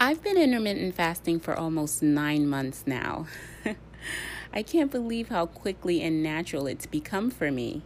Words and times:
I've 0.00 0.22
been 0.22 0.36
intermittent 0.36 0.94
fasting 0.94 1.40
for 1.40 1.58
almost 1.58 2.04
nine 2.04 2.46
months 2.46 2.84
now. 2.86 3.26
I 4.52 4.62
can't 4.62 4.92
believe 4.92 5.28
how 5.28 5.46
quickly 5.46 6.02
and 6.02 6.22
natural 6.22 6.68
it's 6.68 6.86
become 6.86 7.32
for 7.32 7.50
me. 7.50 7.82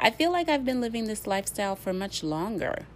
I 0.00 0.10
feel 0.10 0.32
like 0.32 0.48
I've 0.48 0.64
been 0.64 0.80
living 0.80 1.04
this 1.04 1.28
lifestyle 1.28 1.76
for 1.76 1.92
much 1.92 2.24
longer. 2.24 2.86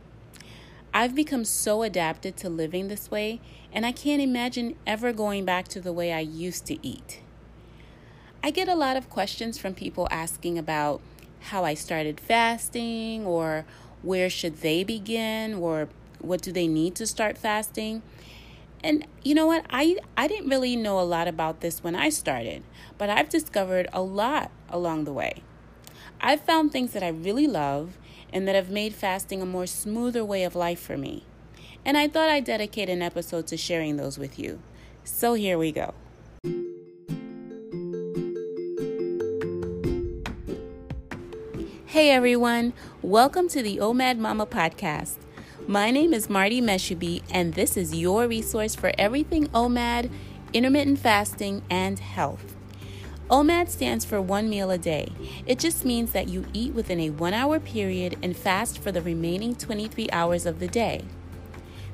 I've 0.93 1.15
become 1.15 1.45
so 1.45 1.85
adapted 1.85 2.37
to 2.39 2.49
living 2.49 2.89
this 2.89 3.13
way, 3.13 3.41
and 3.73 3.87
I 3.87 3.93
can't 3.93 4.21
imagine 4.21 4.75
ever 4.89 5.13
going 5.13 5.45
back 5.45 5.69
to 5.69 5.81
the 5.81 5.93
way 5.93 6.13
I 6.13 6.19
used 6.19 6.67
to 6.67 6.85
eat. 6.85 7.21
I 8.43 8.51
get 8.51 8.69
a 8.69 8.75
lot 8.75 8.97
of 8.97 9.09
questions 9.09 9.57
from 9.57 9.73
people 9.73 10.09
asking 10.11 10.59
about 10.59 11.01
how 11.43 11.65
I 11.65 11.75
started 11.75 12.19
fasting, 12.19 13.25
or 13.25 13.67
where 14.03 14.29
should 14.29 14.63
they 14.63 14.83
begin, 14.83 15.55
or 15.55 15.89
what 16.19 16.43
do 16.43 16.51
they 16.51 16.67
need 16.67 16.97
to 16.97 17.07
start 17.07 17.39
fasting. 17.39 18.03
And 18.85 19.07
you 19.23 19.35
know 19.35 19.47
what? 19.47 19.65
I, 19.71 19.97
I 20.17 20.27
didn't 20.27 20.51
really 20.51 20.75
know 20.75 20.99
a 20.99 21.03
lot 21.03 21.29
about 21.29 21.61
this 21.61 21.85
when 21.85 21.95
I 21.95 22.09
started, 22.09 22.65
but 22.99 23.09
I've 23.09 23.29
discovered 23.29 23.87
a 23.93 24.03
lot 24.03 24.51
along 24.69 25.05
the 25.05 25.13
way. 25.13 25.43
I've 26.21 26.41
found 26.41 26.73
things 26.73 26.93
that 26.93 27.03
I 27.03 27.09
really 27.09 27.47
love 27.47 27.97
and 28.33 28.49
that 28.49 28.57
have 28.57 28.71
made 28.71 28.95
fasting 28.95 29.41
a 29.41 29.47
more 29.47 29.67
smoother 29.67 30.25
way 30.25 30.43
of 30.43 30.57
life 30.57 30.81
for 30.81 30.97
me. 30.97 31.25
And 31.85 31.97
I 31.97 32.09
thought 32.09 32.29
I'd 32.29 32.45
dedicate 32.45 32.89
an 32.89 33.03
episode 33.03 33.47
to 33.49 33.57
sharing 33.57 33.97
those 33.97 34.19
with 34.19 34.39
you. 34.39 34.61
So 35.05 35.35
here 35.35 35.59
we 35.59 35.71
go. 35.71 35.95
Hey 41.87 42.11
everyone, 42.11 42.73
welcome 43.03 43.49
to 43.49 43.63
the 43.63 43.77
OMAD 43.77 44.19
Mama 44.19 44.47
podcast. 44.47 45.22
My 45.69 45.93
name 45.93 46.13
is 46.13 46.29
Martie 46.29 46.61
Mesubi, 46.61 47.23
and 47.31 47.55
this 47.55 47.77
is 47.77 47.95
your 47.95 48.27
resource 48.27 48.75
for 48.75 48.91
everything 48.99 49.47
OMAD, 49.51 50.11
intermittent 50.53 50.99
fasting, 50.99 51.63
and 51.71 52.01
health. 52.01 52.57
OMAD 53.31 53.69
stands 53.69 54.05
for 54.05 54.21
one 54.21 54.51
meal 54.51 54.73
a 54.73 54.77
day. 54.77 55.13
It 55.47 55.61
just 55.61 55.85
means 55.85 56.11
that 56.13 56.27
you 56.27 56.47
eat 56.53 56.75
within 56.75 56.99
a 56.99 57.11
one 57.11 57.33
hour 57.33 57.61
period 57.61 58.19
and 58.25 58.37
fast 58.37 58.81
for 58.81 58.91
the 58.91 59.03
remaining 59.03 59.55
23 59.55 60.09
hours 60.11 60.47
of 60.47 60.59
the 60.59 60.67
day. 60.67 61.05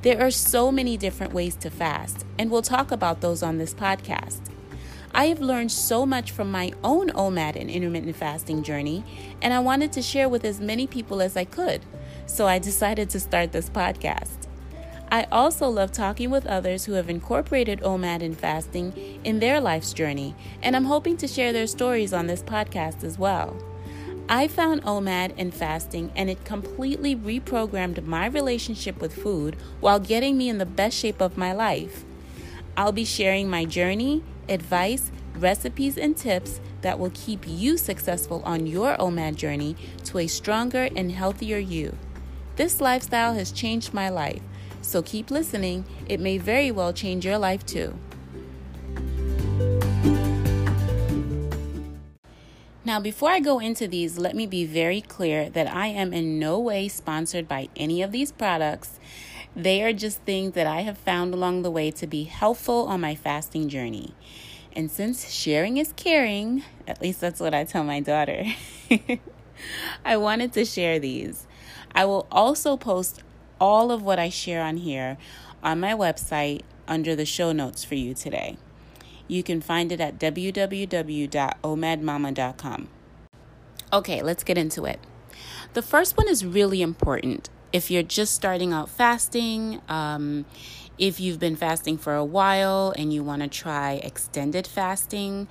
There 0.01 0.19
are 0.27 0.31
so 0.31 0.73
many 0.73 0.97
different 0.97 1.35
ways 1.35 1.55
to 1.57 1.69
fast, 1.69 2.25
and 2.39 2.51
we'll 2.51 2.63
talk 2.63 2.91
about 2.91 3.21
those 3.21 3.43
on 3.43 3.59
this 3.59 3.75
podcast. 3.75 4.41
I 5.13 5.27
have 5.27 5.41
learned 5.41 5.73
so 5.73 6.07
much 6.07 6.31
from 6.31 6.51
my 6.51 6.73
own 6.83 7.11
OMAD 7.11 7.57
and 7.57 7.69
intermittent 7.69 8.17
fasting 8.17 8.63
journey, 8.63 9.05
and 9.43 9.53
I 9.53 9.59
wanted 9.59 9.93
to 9.93 10.03
share 10.03 10.29
with 10.29 10.47
as 10.47 10.59
many 10.59 10.87
people 10.87 11.21
as 11.21 11.37
I 11.37 11.45
could, 11.45 11.83
so 12.29 12.47
I 12.47 12.61
decided 12.61 13.11
to 13.11 13.21
start 13.21 13.51
this 13.51 13.69
podcast. 13.69 14.47
I 15.11 15.25
also 15.33 15.69
love 15.69 15.91
talking 15.91 16.31
with 16.31 16.47
others 16.47 16.85
who 16.85 16.93
have 16.93 17.09
incorporated 17.09 17.81
OMAD 17.81 18.23
and 18.23 18.39
fasting 18.39 19.21
in 19.25 19.41
their 19.41 19.61
life's 19.61 19.95
journey, 19.95 20.37
and 20.63 20.77
I'm 20.77 20.85
hoping 20.85 21.17
to 21.17 21.27
share 21.27 21.53
their 21.53 21.67
stories 21.67 22.13
on 22.13 22.27
this 22.27 22.43
podcast 22.43 23.03
as 23.03 23.19
well. 23.19 23.57
I 24.29 24.47
found 24.47 24.83
OMAD 24.83 25.33
and 25.39 25.55
fasting, 25.55 26.13
and 26.15 26.29
it 26.29 26.45
completely 26.45 27.17
reprogrammed 27.17 28.05
my 28.05 28.27
relationship 28.27 29.01
with 29.01 29.15
food 29.15 29.57
while 29.81 29.99
getting 29.99 30.37
me 30.37 30.51
in 30.51 30.59
the 30.59 30.67
best 30.67 30.99
shape 30.99 31.23
of 31.23 31.39
my 31.39 31.53
life. 31.53 32.05
I'll 32.77 32.93
be 32.93 33.07
sharing 33.07 33.49
my 33.49 33.65
journey, 33.65 34.23
advice, 34.47 35.11
recipes, 35.35 35.97
and 35.97 36.15
tips 36.15 36.61
that 36.83 36.99
will 36.99 37.13
keep 37.15 37.45
you 37.47 37.79
successful 37.79 38.43
on 38.45 38.67
your 38.67 38.95
OMAD 38.99 39.37
journey 39.37 39.75
to 40.05 40.19
a 40.19 40.27
stronger 40.27 40.91
and 40.95 41.11
healthier 41.11 41.59
you. 41.59 41.97
This 42.59 42.83
lifestyle 42.83 43.33
has 43.33 43.51
changed 43.51 43.95
my 43.95 44.11
life 44.11 44.43
so 44.89 45.03
keep 45.03 45.31
listening, 45.31 45.85
it 46.09 46.19
may 46.19 46.39
very 46.39 46.71
well 46.71 46.95
change 46.95 47.27
your 47.27 47.37
life 47.37 47.65
too. 47.67 47.95
Now, 52.85 53.01
before 53.01 53.29
I 53.29 53.41
go 53.41 53.59
into 53.59 53.87
these, 53.87 54.17
let 54.17 54.35
me 54.35 54.47
be 54.47 54.65
very 54.65 55.03
clear 55.03 55.51
that 55.51 55.67
I 55.67 55.89
am 55.89 56.15
in 56.15 56.39
no 56.39 56.59
way 56.59 56.89
sponsored 56.89 57.47
by 57.47 57.69
any 57.77 58.01
of 58.01 58.13
these 58.13 58.33
products. 58.33 58.99
They 59.55 59.83
are 59.83 59.93
just 59.93 60.23
things 60.23 60.55
that 60.55 60.67
I 60.67 60.81
have 60.83 60.97
found 60.97 61.35
along 61.35 61.63
the 61.63 61.71
way 61.71 61.91
to 61.91 62.07
be 62.07 62.25
helpful 62.25 62.87
on 62.87 63.03
my 63.03 63.15
fasting 63.15 63.69
journey. 63.69 64.15
And 64.73 64.91
since 64.91 65.31
sharing 65.31 65.77
is 65.77 65.93
caring, 65.97 66.63
at 66.87 67.03
least 67.03 67.21
that's 67.21 67.41
what 67.41 67.53
I 67.53 67.65
tell 67.65 67.85
my 67.85 68.01
daughter, 68.01 68.45
I 70.05 70.17
wanted 70.17 70.55
to 70.55 70.65
share 70.65 70.99
these. 70.99 71.48
I 71.95 72.05
will 72.05 72.27
also 72.31 72.77
post 72.77 73.23
all 73.61 73.91
of 73.91 74.03
what 74.03 74.19
I 74.19 74.29
share 74.29 74.63
on 74.63 74.77
here 74.79 75.17
on 75.63 75.79
my 75.81 75.95
website 75.95 76.63
under 76.87 77.17
the 77.17 77.27
show 77.27 77.53
notes 77.53 77.85
for 77.85 77.95
you 77.95 78.15
today. 78.15 78.57
You 79.27 79.43
can 79.43 79.61
find 79.61 79.93
it 79.93 80.01
at 80.01 80.19
www.omadmama.com. 80.19 82.89
Okay, 83.93 84.23
let's 84.23 84.45
get 84.45 84.57
into 84.59 84.85
it. 84.85 85.01
The 85.75 85.83
first 85.83 86.17
one 86.17 86.29
is 86.29 86.45
really 86.45 86.83
important. 86.83 87.51
If 87.73 87.91
you're 87.91 88.03
just 88.03 88.35
starting 88.35 88.73
out 88.73 88.89
fasting, 88.89 89.83
um, 89.89 90.47
if 90.99 91.21
you've 91.21 91.39
been 91.39 91.55
fasting 91.55 91.99
for 91.99 92.15
a 92.15 92.25
while 92.25 92.95
and 92.97 93.13
you 93.13 93.23
want 93.23 93.43
to 93.43 93.49
try 93.49 93.95
extended 94.03 94.67
fasting, 94.67 95.49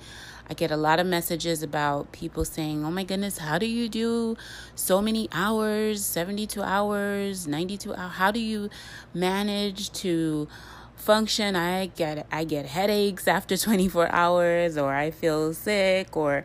I 0.50 0.54
get 0.54 0.70
a 0.70 0.76
lot 0.76 0.98
of 0.98 1.06
messages 1.06 1.62
about 1.62 2.10
people 2.12 2.44
saying, 2.44 2.84
Oh 2.84 2.90
my 2.90 3.04
goodness, 3.04 3.38
how 3.38 3.58
do 3.58 3.66
you 3.66 3.88
do 3.88 4.36
so 4.74 5.00
many 5.00 5.28
hours, 5.30 6.04
72 6.04 6.62
hours, 6.62 7.46
92 7.46 7.94
hours? 7.94 8.12
How 8.14 8.30
do 8.30 8.40
you 8.40 8.68
manage 9.14 9.92
to 9.92 10.48
function? 10.96 11.54
I 11.54 11.86
get 11.86 12.26
I 12.32 12.44
get 12.44 12.66
headaches 12.66 13.28
after 13.28 13.56
24 13.58 14.10
hours 14.12 14.76
or 14.76 14.94
I 14.94 15.10
feel 15.10 15.54
sick 15.54 16.16
or 16.16 16.44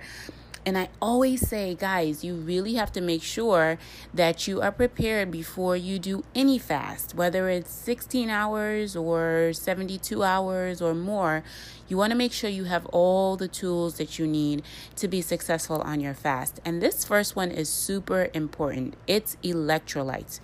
and 0.65 0.77
I 0.77 0.89
always 1.01 1.47
say, 1.47 1.75
guys, 1.75 2.23
you 2.23 2.35
really 2.35 2.75
have 2.75 2.91
to 2.93 3.01
make 3.01 3.21
sure 3.21 3.77
that 4.13 4.47
you 4.47 4.61
are 4.61 4.71
prepared 4.71 5.31
before 5.31 5.75
you 5.75 5.99
do 5.99 6.23
any 6.33 6.57
fast, 6.57 7.15
whether 7.15 7.49
it's 7.49 7.71
16 7.71 8.29
hours 8.29 8.95
or 8.95 9.51
72 9.53 10.23
hours 10.23 10.81
or 10.81 10.93
more. 10.93 11.43
You 11.87 11.97
want 11.97 12.11
to 12.11 12.17
make 12.17 12.31
sure 12.31 12.49
you 12.49 12.63
have 12.65 12.85
all 12.87 13.35
the 13.35 13.47
tools 13.47 13.95
that 13.95 14.17
you 14.17 14.25
need 14.25 14.63
to 14.95 15.07
be 15.07 15.21
successful 15.21 15.81
on 15.81 15.99
your 15.99 16.13
fast. 16.13 16.59
And 16.63 16.81
this 16.81 17.03
first 17.03 17.35
one 17.35 17.51
is 17.51 17.69
super 17.69 18.29
important 18.33 18.95
it's 19.07 19.37
electrolytes. 19.43 20.39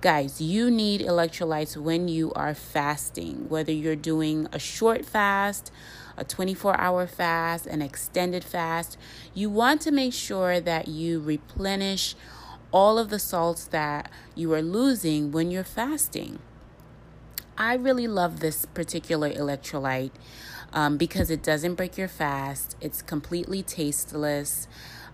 Guys, 0.00 0.38
you 0.38 0.70
need 0.70 1.00
electrolytes 1.00 1.78
when 1.78 2.08
you 2.08 2.30
are 2.34 2.52
fasting, 2.52 3.48
whether 3.48 3.72
you're 3.72 3.96
doing 3.96 4.46
a 4.52 4.58
short 4.58 5.02
fast, 5.02 5.72
a 6.16 6.24
24 6.24 6.78
hour 6.78 7.06
fast, 7.06 7.66
an 7.66 7.82
extended 7.82 8.44
fast. 8.44 8.96
You 9.32 9.50
want 9.50 9.80
to 9.82 9.90
make 9.90 10.12
sure 10.12 10.60
that 10.60 10.88
you 10.88 11.20
replenish 11.20 12.14
all 12.72 12.98
of 12.98 13.08
the 13.08 13.18
salts 13.18 13.66
that 13.66 14.10
you 14.34 14.52
are 14.52 14.62
losing 14.62 15.30
when 15.30 15.50
you're 15.50 15.64
fasting. 15.64 16.40
I 17.56 17.74
really 17.74 18.08
love 18.08 18.40
this 18.40 18.66
particular 18.66 19.30
electrolyte 19.30 20.10
um, 20.72 20.96
because 20.96 21.30
it 21.30 21.42
doesn't 21.42 21.76
break 21.76 21.96
your 21.96 22.08
fast, 22.08 22.76
it's 22.80 23.00
completely 23.00 23.62
tasteless, 23.62 24.66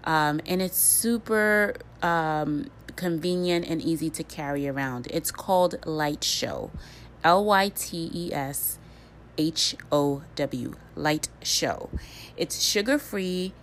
um, 0.04 0.40
and 0.46 0.62
it's 0.62 0.78
super 0.78 1.74
um, 2.00 2.70
convenient 2.96 3.68
and 3.68 3.82
easy 3.82 4.08
to 4.08 4.24
carry 4.24 4.66
around. 4.66 5.06
It's 5.10 5.30
called 5.30 5.78
LyteShow, 5.82 6.70
L 7.22 7.44
Y 7.44 7.68
T 7.68 8.10
E 8.12 8.32
S 8.32 8.78
H 9.40 9.74
O 9.90 10.22
W, 10.36 10.74
Light 10.94 11.30
Show. 11.42 11.88
It's 12.36 12.62
sugar 12.62 12.98
free, 12.98 13.54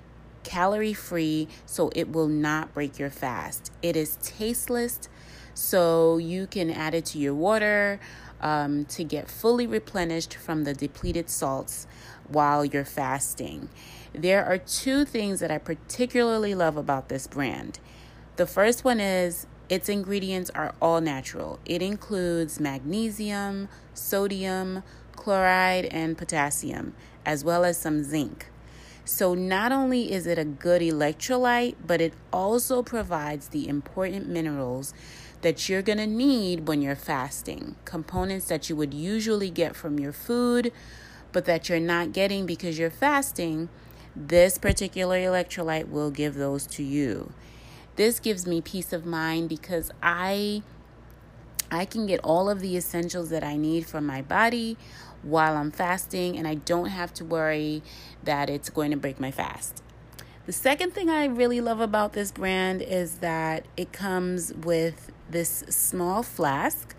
calorie 0.44 0.94
free, 0.94 1.48
so 1.68 1.92
it 1.96 2.12
will 2.12 2.28
not 2.28 2.74
break 2.74 2.98
your 2.98 3.12
fast. 3.12 3.72
It 3.84 3.96
is 3.96 4.18
tasteless, 4.24 5.08
so 5.54 6.18
you 6.18 6.48
can 6.48 6.72
add 6.72 6.96
it 6.96 7.06
to 7.06 7.20
your 7.20 7.36
water 7.36 8.00
um, 8.42 8.86
to 8.86 9.04
get 9.04 9.30
fully 9.30 9.68
replenished 9.68 10.34
from 10.34 10.64
the 10.64 10.74
depleted 10.74 11.30
salts 11.30 11.86
while 12.28 12.66
you're 12.66 12.84
fasting. 12.84 13.70
There 14.14 14.44
are 14.44 14.58
two 14.58 15.06
things 15.06 15.42
that 15.42 15.52
I 15.52 15.60
particularly 15.60 16.56
love 16.56 16.76
about 16.76 17.08
this 17.08 17.28
brand. 17.28 17.78
The 18.38 18.48
first 18.48 18.84
one 18.84 19.00
is 19.00 19.46
its 19.70 19.90
ingredients 19.90 20.50
are 20.56 20.74
all 20.82 21.02
natural. 21.02 21.60
It 21.66 21.84
includes 21.84 22.60
magnesium, 22.60 23.70
sodium, 23.94 24.82
chloride, 25.28 25.84
and 25.88 26.18
potassium, 26.18 26.94
as 27.26 27.44
well 27.44 27.66
as 27.66 27.78
some 27.78 28.02
zinc. 28.02 28.46
So, 29.04 29.34
not 29.34 29.74
only 29.74 30.10
is 30.10 30.26
it 30.26 30.40
a 30.40 30.46
good 30.46 30.82
electrolyte, 30.82 31.76
but 31.86 32.00
it 32.00 32.14
also 32.32 32.82
provides 32.82 33.50
the 33.50 33.68
important 33.68 34.30
minerals 34.30 34.94
that 35.42 35.68
you're 35.68 35.82
going 35.82 35.98
to 35.98 36.08
need 36.08 36.70
when 36.70 36.82
you're 36.82 36.96
fasting. 36.96 37.76
Components 37.84 38.46
that 38.46 38.70
you 38.70 38.78
would 38.78 38.94
usually 38.94 39.50
get 39.50 39.76
from 39.76 40.00
your 40.00 40.14
food, 40.14 40.72
but 41.34 41.44
that 41.44 41.68
you're 41.68 41.82
not 41.82 42.14
getting 42.14 42.46
because 42.46 42.80
you're 42.80 42.90
fasting. 42.90 43.68
This 44.16 44.58
particular 44.58 45.18
electrolyte 45.18 45.90
will 45.90 46.10
give 46.10 46.36
those 46.36 46.66
to 46.68 46.84
you. 46.84 47.34
This 47.98 48.22
gives 48.22 48.48
me 48.48 48.62
peace 48.62 48.94
of 48.94 49.06
mind 49.06 49.50
because 49.50 49.92
I 50.02 50.64
I 51.72 51.86
can 51.86 52.06
get 52.06 52.20
all 52.24 52.50
of 52.50 52.62
the 52.62 52.78
essentials 52.78 53.30
that 53.30 53.44
I 53.44 53.58
need 53.58 53.86
for 53.86 54.00
my 54.00 54.22
body 54.22 54.78
while 55.24 55.58
I'm 55.58 55.72
fasting, 55.72 56.38
and 56.38 56.48
I 56.48 56.56
don't 56.56 56.90
have 56.90 57.14
to 57.16 57.26
worry 57.26 57.84
that 58.24 58.50
it's 58.50 58.70
going 58.70 58.92
to 58.92 58.98
break 58.98 59.20
my 59.20 59.32
fast. 59.32 59.84
The 60.46 60.54
second 60.54 60.94
thing 60.94 61.10
I 61.10 61.26
really 61.26 61.60
love 61.60 61.82
about 61.82 62.14
this 62.14 62.32
brand 62.32 62.82
is 62.82 63.18
that 63.18 63.66
it 63.76 63.92
comes 63.92 64.54
with 64.54 65.12
this 65.30 65.66
small 65.70 66.24
flask 66.24 66.96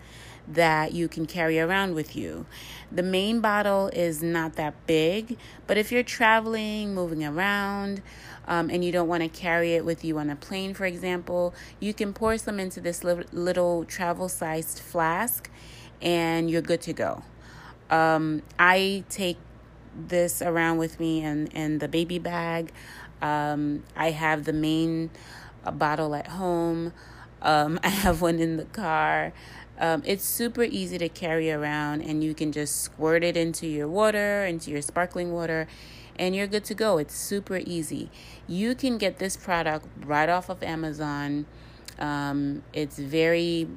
that 0.47 0.93
you 0.93 1.07
can 1.07 1.25
carry 1.25 1.59
around 1.59 1.93
with 1.93 2.15
you. 2.15 2.45
The 2.91 3.03
main 3.03 3.39
bottle 3.39 3.87
is 3.87 4.23
not 4.23 4.55
that 4.55 4.73
big, 4.87 5.37
but 5.67 5.77
if 5.77 5.91
you're 5.91 6.03
traveling, 6.03 6.93
moving 6.93 7.23
around, 7.23 8.01
um, 8.47 8.69
and 8.69 8.83
you 8.83 8.91
don't 8.91 9.07
want 9.07 9.21
to 9.21 9.29
carry 9.29 9.73
it 9.73 9.85
with 9.85 10.03
you 10.03 10.17
on 10.17 10.29
a 10.29 10.35
plane, 10.35 10.73
for 10.73 10.85
example, 10.85 11.53
you 11.79 11.93
can 11.93 12.13
pour 12.13 12.37
some 12.37 12.59
into 12.59 12.81
this 12.81 13.03
little 13.03 13.85
travel 13.85 14.27
sized 14.27 14.79
flask 14.79 15.49
and 16.01 16.49
you're 16.49 16.61
good 16.61 16.81
to 16.81 16.93
go. 16.93 17.23
Um, 17.89 18.43
I 18.57 19.03
take 19.09 19.37
this 19.95 20.41
around 20.41 20.77
with 20.77 20.99
me 20.99 21.23
in, 21.23 21.47
in 21.47 21.79
the 21.79 21.87
baby 21.87 22.19
bag. 22.19 22.71
Um, 23.21 23.83
I 23.95 24.11
have 24.11 24.45
the 24.45 24.53
main 24.53 25.09
uh, 25.65 25.71
bottle 25.71 26.15
at 26.15 26.27
home. 26.27 26.93
Um, 27.41 27.79
I 27.83 27.89
have 27.89 28.21
one 28.21 28.39
in 28.39 28.57
the 28.57 28.65
car. 28.65 29.33
Um, 29.79 30.03
it's 30.05 30.25
super 30.25 30.63
easy 30.63 30.97
to 30.97 31.07
carry 31.07 31.49
around, 31.49 32.01
and 32.01 32.21
you 32.21 32.33
can 32.33 32.51
just 32.51 32.81
squirt 32.81 33.23
it 33.23 33.37
into 33.37 33.65
your 33.65 33.87
water, 33.87 34.45
into 34.45 34.71
your 34.71 34.81
sparkling 34.81 35.31
water, 35.31 35.67
and 36.17 36.35
you're 36.35 36.47
good 36.47 36.65
to 36.65 36.73
go. 36.73 36.97
It's 36.97 37.15
super 37.15 37.61
easy. 37.65 38.11
You 38.45 38.75
can 38.75 38.97
get 38.97 39.19
this 39.19 39.37
product 39.37 39.87
right 40.05 40.27
off 40.27 40.49
of 40.49 40.61
Amazon. 40.63 41.45
Um, 41.99 42.63
it's 42.73 42.97
very 42.97 43.67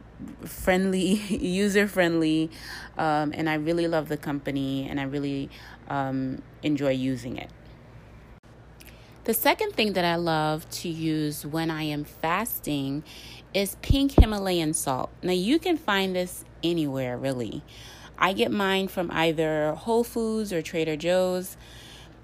friendly, 0.44 1.14
user 1.28 1.88
friendly, 1.88 2.50
um, 2.96 3.32
and 3.34 3.50
I 3.50 3.54
really 3.54 3.88
love 3.88 4.08
the 4.08 4.16
company 4.16 4.88
and 4.88 5.00
I 5.00 5.04
really 5.04 5.50
um, 5.88 6.42
enjoy 6.62 6.90
using 6.90 7.36
it. 7.36 7.50
The 9.24 9.34
second 9.34 9.74
thing 9.74 9.92
that 9.92 10.04
I 10.04 10.16
love 10.16 10.68
to 10.70 10.88
use 10.88 11.46
when 11.46 11.70
I 11.70 11.84
am 11.84 12.02
fasting 12.02 13.04
is 13.54 13.76
pink 13.80 14.12
Himalayan 14.18 14.74
salt. 14.74 15.10
Now, 15.22 15.32
you 15.32 15.60
can 15.60 15.76
find 15.76 16.16
this 16.16 16.44
anywhere 16.64 17.16
really. 17.16 17.62
I 18.18 18.32
get 18.32 18.50
mine 18.50 18.88
from 18.88 19.10
either 19.10 19.74
Whole 19.74 20.04
Foods 20.04 20.52
or 20.52 20.62
Trader 20.62 20.96
Joe's. 20.96 21.56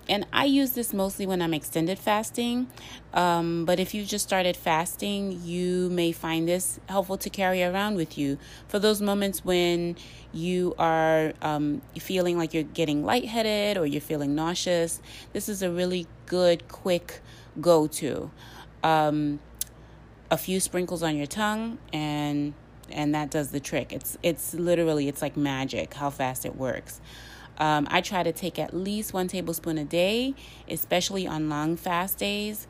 And 0.09 0.27
I 0.33 0.45
use 0.45 0.73
this 0.73 0.95
mostly 0.95 1.27
when 1.27 1.43
I'm 1.43 1.53
extended 1.53 1.99
fasting. 1.99 2.69
Um, 3.13 3.65
but 3.65 3.79
if 3.79 3.93
you 3.93 4.05
just 4.05 4.27
started 4.27 4.57
fasting, 4.57 5.41
you 5.45 5.91
may 5.91 6.13
find 6.13 6.49
this 6.49 6.81
helpful 6.89 7.19
to 7.19 7.31
carry 7.31 7.63
around 7.63 7.97
with 7.97 8.17
you 8.17 8.39
for 8.69 8.79
those 8.79 9.03
moments 9.03 9.45
when 9.45 9.97
you 10.33 10.75
are 10.79 11.33
um, 11.43 11.83
feeling 11.99 12.39
like 12.39 12.55
you're 12.55 12.63
getting 12.63 13.05
lightheaded 13.05 13.77
or 13.77 13.87
you're 13.87 14.01
feeling 14.01 14.35
nauseous. 14.35 15.03
This 15.33 15.49
is 15.49 15.63
a 15.63 15.71
really 15.71 16.07
good, 16.27 16.69
quick 16.69 17.21
go 17.61 17.87
to. 17.87 18.31
Um, 18.83 19.41
a 20.31 20.37
few 20.37 20.61
sprinkles 20.61 21.03
on 21.03 21.17
your 21.17 21.27
tongue 21.27 21.79
and 21.93 22.55
and 22.91 23.15
that 23.15 23.31
does 23.31 23.51
the 23.51 23.61
trick. 23.61 23.93
It's 23.93 24.17
it's 24.23 24.55
literally 24.55 25.09
it's 25.09 25.23
like 25.23 25.37
magic 25.37 25.95
how 25.95 26.11
fast 26.11 26.45
it 26.45 26.57
works. 26.57 27.01
Um, 27.59 27.87
I 27.91 28.01
try 28.01 28.23
to 28.23 28.33
take 28.33 28.59
at 28.59 28.75
least 28.75 29.13
one 29.13 29.29
tablespoon 29.29 29.79
a 29.79 29.85
day, 29.85 30.35
especially 30.69 31.27
on 31.27 31.49
long 31.49 31.77
fast 31.77 32.19
days. 32.19 32.67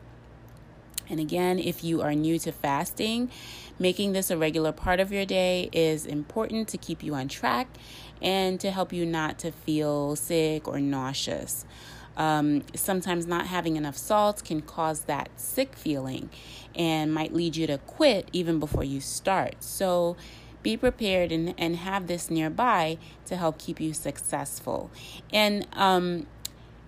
And 1.09 1.19
again, 1.19 1.57
if 1.57 1.83
you 1.83 2.01
are 2.01 2.13
new 2.13 2.37
to 2.39 2.51
fasting, 2.51 3.31
making 3.79 4.13
this 4.13 4.29
a 4.29 4.37
regular 4.37 4.71
part 4.71 4.99
of 4.99 5.11
your 5.11 5.25
day 5.25 5.69
is 5.71 6.05
important 6.05 6.67
to 6.69 6.77
keep 6.77 7.01
you 7.01 7.15
on 7.15 7.27
track 7.27 7.67
and 8.21 8.59
to 8.59 8.69
help 8.69 8.93
you 8.93 9.05
not 9.05 9.39
to 9.39 9.51
feel 9.51 10.15
sick 10.15 10.67
or 10.67 10.79
nauseous. 10.79 11.65
Um, 12.17 12.63
sometimes 12.75 13.25
not 13.25 13.47
having 13.47 13.77
enough 13.77 13.95
salt 13.95 14.43
can 14.43 14.61
cause 14.61 15.01
that 15.01 15.29
sick 15.37 15.75
feeling 15.75 16.29
and 16.75 17.13
might 17.13 17.33
lead 17.33 17.55
you 17.55 17.65
to 17.67 17.77
quit 17.77 18.27
even 18.33 18.59
before 18.59 18.83
you 18.83 18.99
start. 18.99 19.63
So 19.63 20.17
be 20.63 20.77
prepared 20.77 21.31
and, 21.31 21.53
and 21.57 21.77
have 21.77 22.07
this 22.07 22.29
nearby 22.29 22.97
to 23.25 23.35
help 23.35 23.57
keep 23.57 23.79
you 23.79 23.93
successful. 23.93 24.89
And 25.31 25.67
um, 25.73 26.27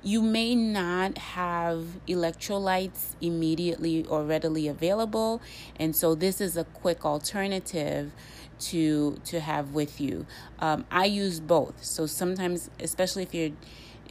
you 0.03 0.21
may 0.21 0.55
not 0.55 1.17
have 1.17 1.85
electrolytes 2.07 3.15
immediately 3.21 4.05
or 4.05 4.23
readily 4.23 4.67
available, 4.67 5.41
and 5.75 5.95
so 5.95 6.15
this 6.15 6.41
is 6.41 6.57
a 6.57 6.63
quick 6.63 7.05
alternative 7.05 8.11
to 8.59 9.19
to 9.25 9.39
have 9.39 9.73
with 9.73 10.01
you. 10.01 10.25
Um, 10.59 10.85
I 10.91 11.05
use 11.05 11.39
both, 11.39 11.83
so 11.83 12.05
sometimes, 12.05 12.69
especially 12.79 13.23
if 13.23 13.33
you're 13.33 13.51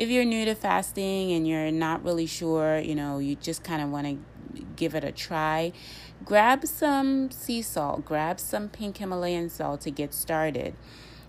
if 0.00 0.08
you're 0.08 0.24
new 0.24 0.46
to 0.46 0.54
fasting 0.54 1.30
and 1.32 1.46
you're 1.46 1.70
not 1.70 2.02
really 2.02 2.24
sure, 2.24 2.78
you 2.78 2.94
know, 2.94 3.18
you 3.18 3.36
just 3.36 3.62
kind 3.62 3.82
of 3.82 3.90
want 3.90 4.06
to 4.06 4.62
give 4.74 4.94
it 4.94 5.04
a 5.04 5.12
try, 5.12 5.72
grab 6.24 6.66
some 6.66 7.30
sea 7.30 7.60
salt, 7.60 8.06
grab 8.06 8.40
some 8.40 8.70
pink 8.70 8.96
Himalayan 8.96 9.50
salt 9.50 9.82
to 9.82 9.90
get 9.90 10.14
started. 10.14 10.74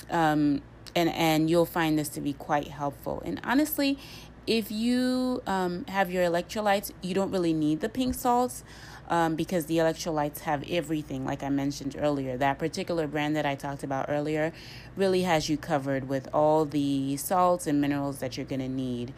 Um, 0.09 0.62
and, 0.95 1.09
and 1.09 1.50
you'll 1.50 1.65
find 1.65 2.00
this 2.00 2.07
to 2.09 2.21
be 2.21 2.31
quite 2.31 2.69
helpful. 2.69 3.21
And 3.25 3.41
honestly, 3.44 4.00
if 4.47 4.71
you 4.71 5.44
um, 5.45 5.83
have 5.89 6.09
your 6.09 6.24
electrolytes, 6.24 6.91
you 7.01 7.13
don't 7.13 7.29
really 7.29 7.53
need 7.53 7.81
the 7.81 7.89
pink 7.89 8.15
salts 8.15 8.63
um, 9.11 9.35
because 9.35 9.65
the 9.65 9.77
electrolytes 9.77 10.39
have 10.39 10.63
everything, 10.69 11.25
like 11.25 11.43
I 11.43 11.49
mentioned 11.49 11.97
earlier. 11.99 12.37
That 12.37 12.57
particular 12.57 13.07
brand 13.07 13.35
that 13.35 13.45
I 13.45 13.55
talked 13.55 13.83
about 13.83 14.05
earlier 14.07 14.53
really 14.95 15.23
has 15.23 15.49
you 15.49 15.57
covered 15.57 16.07
with 16.07 16.29
all 16.33 16.63
the 16.63 17.17
salts 17.17 17.67
and 17.67 17.81
minerals 17.81 18.19
that 18.19 18.37
you're 18.37 18.45
going 18.45 18.61
to 18.61 18.69
need. 18.69 19.13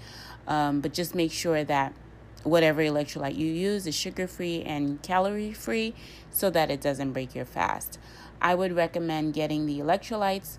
Um, 0.47 0.81
but 0.81 0.93
just 0.93 1.13
make 1.13 1.31
sure 1.31 1.63
that 1.63 1.93
whatever 2.41 2.81
electrolyte 2.81 3.37
you 3.37 3.45
use 3.45 3.85
is 3.85 3.93
sugar 3.93 4.27
free 4.27 4.63
and 4.63 5.01
calorie 5.03 5.53
free 5.53 5.93
so 6.31 6.49
that 6.49 6.71
it 6.71 6.81
doesn't 6.81 7.13
break 7.13 7.35
your 7.35 7.45
fast. 7.45 7.99
I 8.41 8.55
would 8.55 8.75
recommend 8.75 9.35
getting 9.35 9.67
the 9.67 9.79
electrolytes 9.79 10.57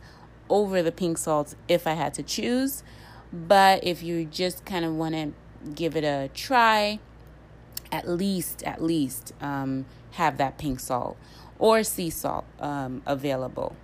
over 0.49 0.81
the 0.81 0.93
pink 0.93 1.19
salts 1.19 1.57
if 1.67 1.89
I 1.89 1.95
had 1.95 2.15
to 2.15 2.23
choose. 2.23 2.85
But 3.33 3.83
if 3.83 4.01
you 4.01 4.27
just 4.27 4.65
kind 4.65 4.85
of 4.85 4.95
want 4.95 5.17
to 5.17 5.33
give 5.75 5.97
it 5.97 6.05
a 6.05 6.31
try, 6.35 7.01
at 7.95 8.09
least 8.09 8.65
at 8.65 8.83
least 8.83 9.33
um, 9.41 9.87
have 10.13 10.37
that 10.39 10.59
pink 10.59 10.81
salt 10.81 11.17
or 11.61 11.85
sea 11.85 12.11
salt 12.11 12.45
um, 12.59 13.01
available. 13.07 13.77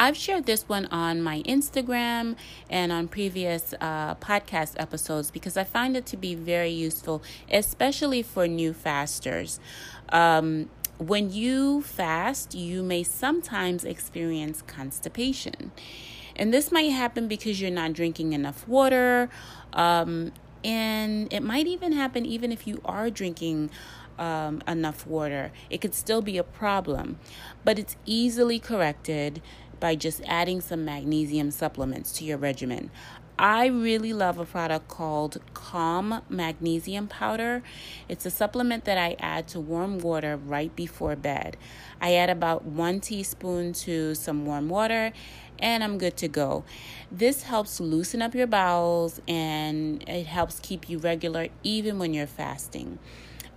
I've 0.00 0.16
shared 0.16 0.46
this 0.46 0.68
one 0.68 0.86
on 0.86 1.22
my 1.22 1.42
Instagram 1.42 2.36
and 2.70 2.92
on 2.92 3.08
previous 3.08 3.74
uh, 3.80 4.14
podcast 4.16 4.74
episodes 4.76 5.30
because 5.30 5.56
I 5.56 5.64
find 5.64 5.96
it 5.96 6.06
to 6.06 6.16
be 6.16 6.34
very 6.36 6.70
useful, 6.70 7.22
especially 7.50 8.22
for 8.22 8.46
new 8.46 8.72
fasters. 8.72 9.58
Um, 10.10 10.70
when 10.98 11.30
you 11.32 11.82
fast, 11.82 12.54
you 12.54 12.82
may 12.82 13.02
sometimes 13.02 13.84
experience 13.84 14.62
constipation. 14.62 15.72
And 16.38 16.54
this 16.54 16.70
might 16.70 16.92
happen 16.92 17.28
because 17.28 17.60
you're 17.60 17.70
not 17.70 17.92
drinking 17.92 18.32
enough 18.32 18.66
water. 18.68 19.28
Um, 19.72 20.32
and 20.64 21.32
it 21.32 21.42
might 21.42 21.66
even 21.66 21.92
happen 21.92 22.26
even 22.26 22.52
if 22.52 22.66
you 22.66 22.80
are 22.84 23.10
drinking 23.10 23.70
um, 24.18 24.62
enough 24.66 25.06
water. 25.06 25.52
It 25.70 25.80
could 25.80 25.94
still 25.94 26.22
be 26.22 26.38
a 26.38 26.44
problem, 26.44 27.18
but 27.64 27.78
it's 27.78 27.96
easily 28.04 28.58
corrected 28.58 29.40
by 29.80 29.94
just 29.94 30.20
adding 30.26 30.60
some 30.60 30.84
magnesium 30.84 31.50
supplements 31.50 32.12
to 32.18 32.24
your 32.24 32.38
regimen. 32.38 32.90
I 33.40 33.66
really 33.66 34.12
love 34.12 34.38
a 34.38 34.44
product 34.44 34.88
called 34.88 35.40
Calm 35.54 36.22
Magnesium 36.28 37.06
Powder. 37.06 37.62
It's 38.08 38.26
a 38.26 38.32
supplement 38.32 38.84
that 38.86 38.98
I 38.98 39.14
add 39.20 39.46
to 39.48 39.60
warm 39.60 40.00
water 40.00 40.36
right 40.36 40.74
before 40.74 41.14
bed. 41.14 41.56
I 42.00 42.14
add 42.14 42.30
about 42.30 42.64
one 42.64 42.98
teaspoon 42.98 43.74
to 43.74 44.16
some 44.16 44.44
warm 44.44 44.68
water 44.68 45.12
and 45.58 45.82
I'm 45.84 45.98
good 45.98 46.16
to 46.18 46.28
go. 46.28 46.64
This 47.10 47.42
helps 47.44 47.80
loosen 47.80 48.22
up 48.22 48.34
your 48.34 48.46
bowels 48.46 49.20
and 49.26 50.06
it 50.08 50.26
helps 50.26 50.60
keep 50.60 50.88
you 50.88 50.98
regular 50.98 51.48
even 51.62 51.98
when 51.98 52.14
you're 52.14 52.26
fasting. 52.26 52.98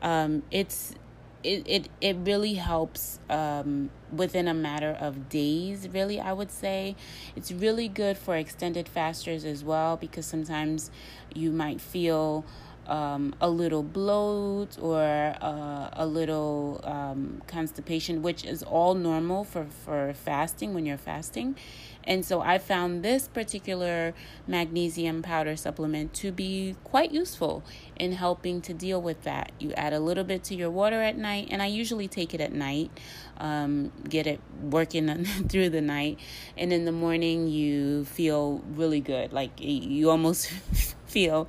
Um, 0.01 0.43
it's 0.51 0.95
it, 1.43 1.63
it 1.65 1.89
it 2.01 2.17
really 2.19 2.53
helps 2.55 3.19
um, 3.29 3.89
within 4.11 4.47
a 4.47 4.53
matter 4.53 4.95
of 4.99 5.27
days 5.27 5.87
really 5.91 6.19
i 6.19 6.31
would 6.31 6.51
say 6.51 6.95
it's 7.35 7.51
really 7.51 7.87
good 7.87 8.15
for 8.15 8.35
extended 8.35 8.87
fasters 8.87 9.43
as 9.43 9.63
well 9.63 9.97
because 9.97 10.25
sometimes 10.25 10.91
you 11.33 11.51
might 11.51 11.81
feel 11.81 12.45
um, 12.87 13.33
a 13.39 13.49
little 13.49 13.83
bloat 13.83 14.77
or 14.79 15.35
uh, 15.41 15.89
a 15.93 16.05
little 16.05 16.81
um, 16.83 17.41
constipation, 17.47 18.21
which 18.21 18.43
is 18.43 18.63
all 18.63 18.95
normal 18.95 19.43
for, 19.43 19.65
for 19.85 20.13
fasting 20.13 20.73
when 20.73 20.85
you're 20.85 20.97
fasting. 20.97 21.55
And 22.03 22.25
so 22.25 22.41
I 22.41 22.57
found 22.57 23.03
this 23.03 23.27
particular 23.27 24.13
magnesium 24.47 25.21
powder 25.21 25.55
supplement 25.55 26.13
to 26.15 26.31
be 26.31 26.75
quite 26.83 27.11
useful 27.11 27.63
in 27.95 28.13
helping 28.13 28.61
to 28.61 28.73
deal 28.73 29.01
with 29.01 29.23
that. 29.23 29.51
You 29.59 29.71
add 29.73 29.93
a 29.93 29.99
little 29.99 30.23
bit 30.23 30.43
to 30.45 30.55
your 30.55 30.69
water 30.69 31.01
at 31.01 31.17
night, 31.17 31.47
and 31.51 31.61
I 31.61 31.67
usually 31.67 32.07
take 32.07 32.33
it 32.33 32.41
at 32.41 32.53
night, 32.53 32.91
um, 33.37 33.91
get 34.07 34.27
it 34.27 34.41
working 34.61 35.25
through 35.49 35.69
the 35.69 35.81
night. 35.81 36.19
And 36.57 36.73
in 36.73 36.85
the 36.85 36.91
morning, 36.91 37.47
you 37.47 38.05
feel 38.05 38.63
really 38.73 39.01
good. 39.01 39.31
Like 39.31 39.51
you 39.59 40.09
almost 40.09 40.47
feel 41.05 41.47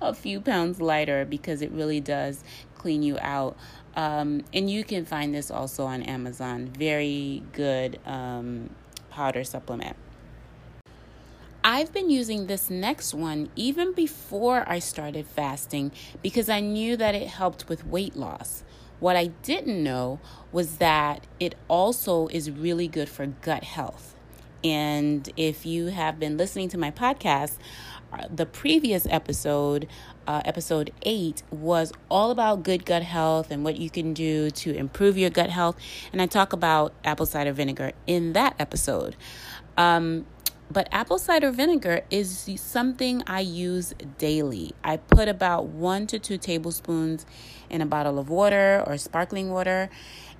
a 0.00 0.14
few 0.14 0.40
pounds 0.40 0.80
lighter 0.80 1.24
because 1.24 1.62
it 1.62 1.70
really 1.70 2.00
does 2.00 2.44
clean 2.74 3.02
you 3.02 3.18
out. 3.20 3.56
Um, 3.96 4.44
and 4.52 4.68
you 4.68 4.84
can 4.84 5.04
find 5.04 5.34
this 5.34 5.50
also 5.50 5.86
on 5.86 6.02
Amazon. 6.02 6.66
Very 6.76 7.42
good 7.52 8.00
um, 8.04 8.70
powder 9.14 9.44
supplement. 9.44 9.96
I've 11.62 11.94
been 11.94 12.10
using 12.10 12.46
this 12.46 12.68
next 12.68 13.14
one 13.14 13.48
even 13.56 13.94
before 13.94 14.64
I 14.68 14.80
started 14.80 15.26
fasting 15.26 15.92
because 16.22 16.50
I 16.50 16.60
knew 16.60 16.96
that 16.96 17.14
it 17.14 17.28
helped 17.28 17.68
with 17.68 17.86
weight 17.86 18.16
loss. 18.16 18.64
What 19.00 19.16
I 19.16 19.28
didn't 19.42 19.82
know 19.82 20.20
was 20.52 20.76
that 20.76 21.26
it 21.40 21.54
also 21.68 22.26
is 22.28 22.50
really 22.50 22.88
good 22.88 23.08
for 23.08 23.26
gut 23.26 23.64
health. 23.64 24.14
And 24.62 25.28
if 25.36 25.64
you 25.64 25.86
have 25.86 26.18
been 26.18 26.36
listening 26.36 26.68
to 26.70 26.78
my 26.78 26.90
podcast, 26.90 27.56
uh, 28.12 28.26
the 28.34 28.46
previous 28.46 29.06
episode, 29.08 29.86
uh, 30.26 30.42
episode 30.44 30.92
eight, 31.02 31.42
was 31.50 31.92
all 32.10 32.30
about 32.30 32.62
good 32.62 32.84
gut 32.84 33.02
health 33.02 33.50
and 33.50 33.64
what 33.64 33.76
you 33.76 33.90
can 33.90 34.14
do 34.14 34.50
to 34.50 34.74
improve 34.74 35.16
your 35.16 35.30
gut 35.30 35.50
health. 35.50 35.76
And 36.12 36.20
I 36.20 36.26
talk 36.26 36.52
about 36.52 36.92
apple 37.04 37.26
cider 37.26 37.52
vinegar 37.52 37.92
in 38.06 38.32
that 38.34 38.54
episode. 38.58 39.16
Um, 39.76 40.26
but 40.70 40.88
apple 40.90 41.18
cider 41.18 41.50
vinegar 41.50 42.02
is 42.10 42.48
something 42.56 43.22
I 43.26 43.40
use 43.40 43.94
daily. 44.18 44.72
I 44.82 44.96
put 44.96 45.28
about 45.28 45.66
one 45.66 46.06
to 46.08 46.18
two 46.18 46.38
tablespoons 46.38 47.26
in 47.70 47.80
a 47.80 47.86
bottle 47.86 48.18
of 48.18 48.28
water 48.28 48.82
or 48.86 48.96
sparkling 48.96 49.50
water, 49.50 49.90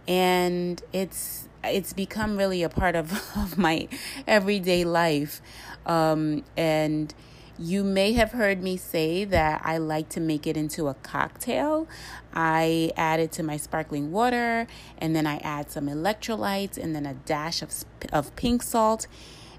and 0.08 0.82
it's 0.92 1.48
it's 1.62 1.92
become 1.92 2.36
really 2.36 2.62
a 2.62 2.68
part 2.68 2.94
of, 2.94 3.12
of 3.36 3.58
my 3.58 3.88
everyday 4.26 4.84
life. 4.84 5.40
Um, 5.86 6.44
and 6.56 7.14
you 7.58 7.84
may 7.84 8.12
have 8.12 8.32
heard 8.32 8.62
me 8.62 8.76
say 8.76 9.24
that 9.24 9.62
I 9.64 9.78
like 9.78 10.08
to 10.10 10.20
make 10.20 10.46
it 10.46 10.56
into 10.56 10.88
a 10.88 10.94
cocktail. 10.94 11.86
I 12.32 12.92
add 12.96 13.20
it 13.20 13.30
to 13.32 13.42
my 13.42 13.56
sparkling 13.56 14.10
water 14.10 14.66
and 14.98 15.14
then 15.14 15.26
I 15.26 15.36
add 15.38 15.70
some 15.70 15.86
electrolytes 15.86 16.76
and 16.76 16.94
then 16.94 17.06
a 17.06 17.14
dash 17.14 17.62
of, 17.62 17.72
of 18.12 18.34
pink 18.34 18.62
salt. 18.62 19.06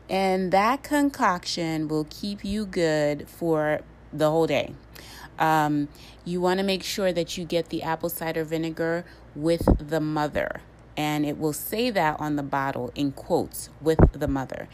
And 0.10 0.52
that 0.52 0.84
concoction 0.84 1.88
will 1.88 2.06
keep 2.10 2.44
you 2.44 2.66
good 2.66 3.30
for 3.30 3.82
the 4.12 4.30
whole 4.30 4.48
day. 4.48 4.74
Um, 5.40 5.88
you 6.26 6.42
want 6.42 6.60
to 6.60 6.66
make 6.66 6.84
sure 6.84 7.12
that 7.14 7.38
you 7.38 7.46
get 7.46 7.70
the 7.70 7.84
apple 7.84 8.10
cider 8.10 8.44
vinegar 8.44 9.06
with 9.36 9.68
the 9.80 10.00
mother. 10.00 10.62
And 10.98 11.26
it 11.26 11.38
will 11.38 11.54
say 11.54 11.90
that 11.92 12.20
on 12.20 12.36
the 12.36 12.44
bottle 12.44 12.92
in 12.96 13.12
quotes 13.14 13.70
with 13.82 14.00
the 14.12 14.28
mother. 14.28 14.68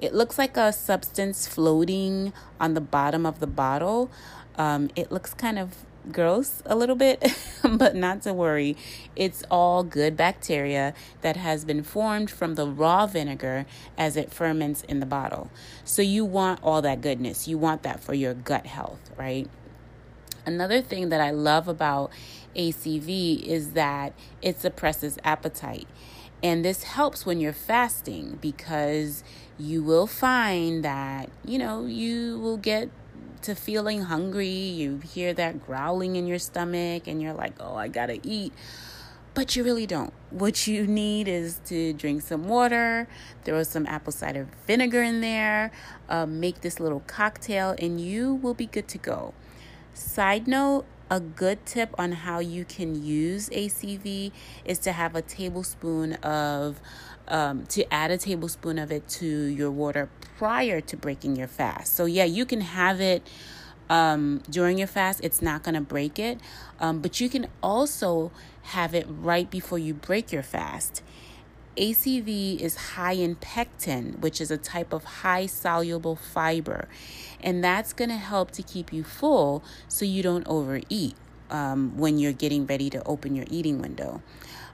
It 0.00 0.14
looks 0.14 0.38
like 0.38 0.56
a 0.56 0.72
substance 0.72 1.46
floating 1.46 2.32
on 2.58 2.74
the 2.74 2.80
bottom 2.80 3.26
of 3.26 3.38
the 3.38 3.46
bottle. 3.46 4.10
Um, 4.56 4.90
it 4.96 5.12
looks 5.12 5.34
kind 5.34 5.58
of 5.58 5.84
gross 6.10 6.62
a 6.64 6.74
little 6.74 6.96
bit, 6.96 7.22
but 7.62 7.94
not 7.94 8.22
to 8.22 8.32
worry. 8.32 8.76
It's 9.14 9.44
all 9.50 9.84
good 9.84 10.16
bacteria 10.16 10.94
that 11.20 11.36
has 11.36 11.64
been 11.64 11.82
formed 11.82 12.30
from 12.30 12.54
the 12.54 12.66
raw 12.66 13.06
vinegar 13.06 13.66
as 13.98 14.16
it 14.16 14.32
ferments 14.32 14.82
in 14.82 15.00
the 15.00 15.06
bottle. 15.06 15.50
So 15.84 16.00
you 16.00 16.24
want 16.24 16.60
all 16.62 16.80
that 16.82 17.02
goodness. 17.02 17.46
You 17.46 17.58
want 17.58 17.82
that 17.82 18.00
for 18.00 18.14
your 18.14 18.32
gut 18.32 18.66
health, 18.66 19.10
right? 19.18 19.48
Another 20.46 20.80
thing 20.80 21.10
that 21.10 21.20
I 21.20 21.30
love 21.30 21.68
about 21.68 22.10
ACV 22.56 23.42
is 23.42 23.72
that 23.72 24.14
it 24.40 24.58
suppresses 24.58 25.18
appetite. 25.22 25.86
And 26.42 26.64
this 26.64 26.84
helps 26.84 27.26
when 27.26 27.40
you're 27.40 27.52
fasting 27.52 28.38
because 28.40 29.22
you 29.58 29.82
will 29.82 30.06
find 30.06 30.82
that, 30.84 31.30
you 31.44 31.58
know, 31.58 31.84
you 31.84 32.38
will 32.38 32.56
get 32.56 32.88
to 33.42 33.54
feeling 33.54 34.02
hungry. 34.02 34.48
You 34.48 34.98
hear 34.98 35.34
that 35.34 35.64
growling 35.66 36.16
in 36.16 36.26
your 36.26 36.38
stomach, 36.38 37.06
and 37.06 37.20
you're 37.20 37.34
like, 37.34 37.54
oh, 37.60 37.74
I 37.74 37.88
gotta 37.88 38.20
eat. 38.22 38.52
But 39.32 39.54
you 39.54 39.62
really 39.62 39.86
don't. 39.86 40.12
What 40.30 40.66
you 40.66 40.86
need 40.86 41.28
is 41.28 41.60
to 41.66 41.92
drink 41.92 42.22
some 42.22 42.48
water, 42.48 43.06
throw 43.44 43.62
some 43.62 43.86
apple 43.86 44.12
cider 44.12 44.48
vinegar 44.66 45.02
in 45.02 45.20
there, 45.20 45.70
uh, 46.08 46.26
make 46.26 46.62
this 46.62 46.80
little 46.80 47.00
cocktail, 47.06 47.76
and 47.78 48.00
you 48.00 48.34
will 48.34 48.54
be 48.54 48.66
good 48.66 48.88
to 48.88 48.98
go. 48.98 49.34
Side 49.94 50.48
note 50.48 50.84
a 51.10 51.20
good 51.20 51.66
tip 51.66 51.94
on 51.98 52.12
how 52.12 52.38
you 52.38 52.64
can 52.64 53.02
use 53.02 53.48
ACV 53.50 54.30
is 54.64 54.78
to 54.78 54.92
have 54.92 55.16
a 55.16 55.22
tablespoon 55.22 56.14
of, 56.14 56.80
um, 57.28 57.66
to 57.66 57.92
add 57.92 58.10
a 58.10 58.18
tablespoon 58.18 58.78
of 58.78 58.92
it 58.92 59.08
to 59.08 59.26
your 59.26 59.70
water 59.70 60.08
prior 60.38 60.80
to 60.80 60.96
breaking 60.96 61.36
your 61.36 61.48
fast. 61.48 61.94
So, 61.96 62.04
yeah, 62.04 62.24
you 62.24 62.46
can 62.46 62.60
have 62.60 63.00
it 63.00 63.26
um, 63.90 64.40
during 64.48 64.78
your 64.78 64.86
fast, 64.86 65.20
it's 65.22 65.42
not 65.42 65.64
going 65.64 65.74
to 65.74 65.80
break 65.80 66.18
it, 66.18 66.38
um, 66.78 67.00
but 67.00 67.20
you 67.20 67.28
can 67.28 67.48
also 67.60 68.30
have 68.62 68.94
it 68.94 69.04
right 69.08 69.50
before 69.50 69.78
you 69.78 69.94
break 69.94 70.30
your 70.30 70.44
fast. 70.44 71.02
ACV 71.76 72.58
is 72.60 72.76
high 72.76 73.12
in 73.12 73.36
pectin, 73.36 74.20
which 74.20 74.40
is 74.40 74.50
a 74.50 74.58
type 74.58 74.92
of 74.92 75.04
high 75.04 75.46
soluble 75.46 76.16
fiber, 76.16 76.88
and 77.40 77.62
that's 77.62 77.92
going 77.92 78.10
to 78.10 78.16
help 78.16 78.50
to 78.52 78.62
keep 78.62 78.92
you 78.92 79.04
full 79.04 79.62
so 79.88 80.04
you 80.04 80.22
don't 80.22 80.46
overeat 80.48 81.14
um, 81.50 81.96
when 81.96 82.18
you're 82.18 82.32
getting 82.32 82.66
ready 82.66 82.90
to 82.90 83.02
open 83.06 83.34
your 83.34 83.46
eating 83.50 83.80
window. 83.80 84.22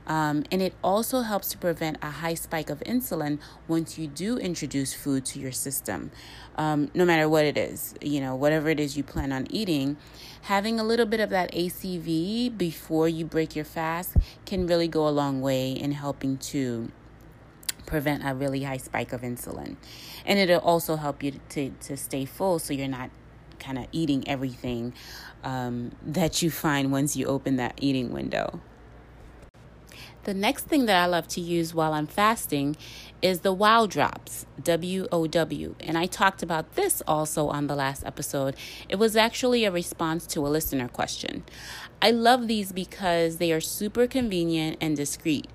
Um, 0.07 0.45
and 0.53 0.63
it 0.63 0.75
also 0.85 1.23
helps 1.23 1.49
to 1.49 1.59
prevent 1.59 1.99
a 2.03 2.11
high 2.11 2.35
spike 2.35 2.71
of 2.71 2.81
insulin 2.81 3.39
once 3.67 3.99
you 3.99 4.07
do 4.07 4.39
introduce 4.39 4.95
food 4.95 5.25
to 5.27 5.41
your 5.41 5.53
system, 5.53 6.13
um, 6.57 6.91
no 6.95 7.05
matter 7.05 7.29
what 7.29 7.45
it 7.45 7.59
is, 7.59 7.95
you 8.01 8.21
know, 8.21 8.35
whatever 8.35 8.69
it 8.69 8.79
is 8.79 8.97
you 8.97 9.03
plan 9.03 9.33
on 9.33 9.47
eating. 9.51 9.97
Having 10.43 10.79
a 10.79 10.85
little 10.85 11.07
bit 11.07 11.19
of 11.19 11.31
that 11.31 11.53
ACV 11.53 12.57
before 12.57 13.09
you 13.09 13.25
break 13.25 13.57
your 13.57 13.65
fast 13.65 14.17
can 14.45 14.67
really 14.67 14.89
go 14.89 15.09
a 15.09 15.11
long 15.11 15.41
way 15.41 15.73
in 15.73 15.93
helping 15.93 16.39
to 16.39 16.91
prevent 17.85 18.23
a 18.25 18.35
really 18.35 18.63
high 18.63 18.77
spike 18.77 19.13
of 19.13 19.23
insulin. 19.23 19.77
And 20.25 20.39
it'll 20.39 20.61
also 20.61 20.97
help 20.97 21.23
you 21.23 21.41
to, 21.51 21.71
to 21.71 21.97
stay 21.97 22.25
full 22.25 22.59
so 22.59 22.73
you're 22.75 22.89
not 22.89 23.11
kind 23.59 23.79
of 23.79 23.87
eating 23.91 24.29
everything 24.29 24.93
um, 25.43 25.93
that 26.05 26.43
you 26.43 26.51
find 26.51 26.93
once 26.93 27.17
you 27.17 27.27
open 27.27 27.57
that 27.57 27.75
eating 27.81 28.13
window. 28.13 28.61
The 30.27 30.35
next 30.35 30.65
thing 30.65 30.87
that 30.87 31.01
I 31.01 31.07
love 31.07 31.29
to 31.29 31.41
use 31.41 31.73
while 31.73 31.93
I'm 31.93 32.09
fasting 32.09 32.77
is 33.23 33.41
the 33.41 33.53
Wow 33.53 33.87
Drops, 33.87 34.45
W 34.61 35.07
O 35.13 35.29
W. 35.29 35.77
And 35.79 35.97
I 35.97 36.07
talked 36.07 36.43
about 36.43 36.75
this 36.75 37.01
also 37.07 37.47
on 37.47 37.69
the 37.69 37.77
last 37.77 38.05
episode. 38.05 38.57
It 38.89 38.97
was 38.97 39.15
actually 39.15 39.65
a 39.65 39.71
response 39.71 40.27
to 40.27 40.45
a 40.45 40.49
listener 40.49 40.89
question. 40.89 41.45
I 42.03 42.11
love 42.11 42.49
these 42.49 42.73
because 42.73 43.37
they 43.37 43.53
are 43.53 43.61
super 43.61 44.09
convenient 44.09 44.79
and 44.81 44.97
discreet. 44.97 45.47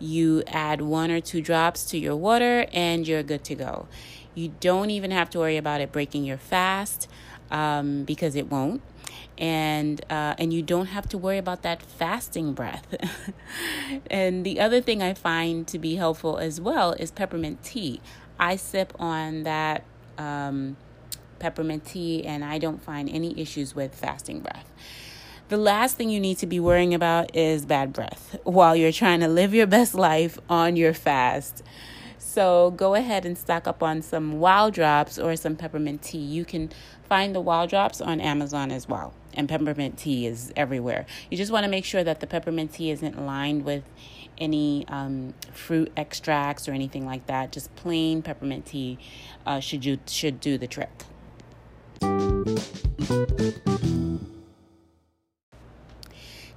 You 0.00 0.42
add 0.48 0.80
one 0.80 1.12
or 1.12 1.20
two 1.20 1.40
drops 1.40 1.84
to 1.90 1.96
your 1.96 2.16
water 2.16 2.66
and 2.72 3.06
you're 3.06 3.22
good 3.22 3.44
to 3.44 3.54
go. 3.54 3.86
You 4.34 4.54
don't 4.58 4.90
even 4.90 5.12
have 5.12 5.30
to 5.30 5.38
worry 5.38 5.56
about 5.56 5.80
it 5.80 5.92
breaking 5.92 6.24
your 6.24 6.36
fast 6.36 7.08
um, 7.52 8.02
because 8.02 8.34
it 8.34 8.50
won't 8.50 8.82
and 9.38 10.00
uh, 10.10 10.34
and 10.38 10.52
you 10.52 10.62
don't 10.62 10.86
have 10.86 11.08
to 11.10 11.18
worry 11.18 11.38
about 11.38 11.62
that 11.62 11.82
fasting 11.82 12.52
breath. 12.52 12.86
and 14.10 14.44
the 14.44 14.60
other 14.60 14.80
thing 14.80 15.02
I 15.02 15.14
find 15.14 15.66
to 15.68 15.78
be 15.78 15.96
helpful 15.96 16.38
as 16.38 16.60
well 16.60 16.92
is 16.92 17.10
peppermint 17.10 17.62
tea. 17.62 18.00
I 18.38 18.56
sip 18.56 18.92
on 18.98 19.44
that 19.44 19.84
um, 20.18 20.76
peppermint 21.38 21.84
tea, 21.86 22.24
and 22.24 22.44
I 22.44 22.58
don't 22.58 22.82
find 22.82 23.08
any 23.08 23.38
issues 23.40 23.74
with 23.74 23.94
fasting 23.94 24.40
breath. 24.40 24.70
The 25.48 25.56
last 25.56 25.96
thing 25.96 26.10
you 26.10 26.18
need 26.18 26.38
to 26.38 26.46
be 26.46 26.58
worrying 26.58 26.92
about 26.92 27.36
is 27.36 27.64
bad 27.64 27.92
breath 27.92 28.36
while 28.42 28.74
you're 28.74 28.90
trying 28.90 29.20
to 29.20 29.28
live 29.28 29.54
your 29.54 29.66
best 29.68 29.94
life 29.94 30.40
on 30.50 30.74
your 30.74 30.92
fast. 30.92 31.62
So 32.18 32.72
go 32.72 32.94
ahead 32.94 33.24
and 33.24 33.38
stock 33.38 33.68
up 33.68 33.82
on 33.82 34.02
some 34.02 34.40
Wow 34.40 34.70
Drops 34.70 35.18
or 35.18 35.36
some 35.36 35.54
peppermint 35.54 36.02
tea. 36.02 36.18
You 36.18 36.44
can 36.44 36.70
find 37.08 37.34
the 37.34 37.40
Wow 37.40 37.66
Drops 37.66 38.00
on 38.00 38.20
Amazon 38.20 38.70
as 38.72 38.88
well. 38.88 39.14
And 39.36 39.48
peppermint 39.48 39.98
tea 39.98 40.26
is 40.26 40.52
everywhere. 40.56 41.04
You 41.30 41.36
just 41.36 41.52
want 41.52 41.64
to 41.64 41.70
make 41.70 41.84
sure 41.84 42.02
that 42.02 42.20
the 42.20 42.26
peppermint 42.26 42.72
tea 42.72 42.90
isn't 42.90 43.20
lined 43.24 43.64
with 43.64 43.84
any 44.38 44.86
um, 44.88 45.34
fruit 45.52 45.92
extracts 45.96 46.68
or 46.68 46.72
anything 46.72 47.04
like 47.04 47.26
that. 47.26 47.52
Just 47.52 47.74
plain 47.76 48.22
peppermint 48.22 48.66
tea 48.66 48.98
uh, 49.44 49.60
should 49.60 49.84
you 49.84 49.98
should 50.06 50.40
do 50.40 50.56
the 50.58 50.66
trick. 50.66 51.04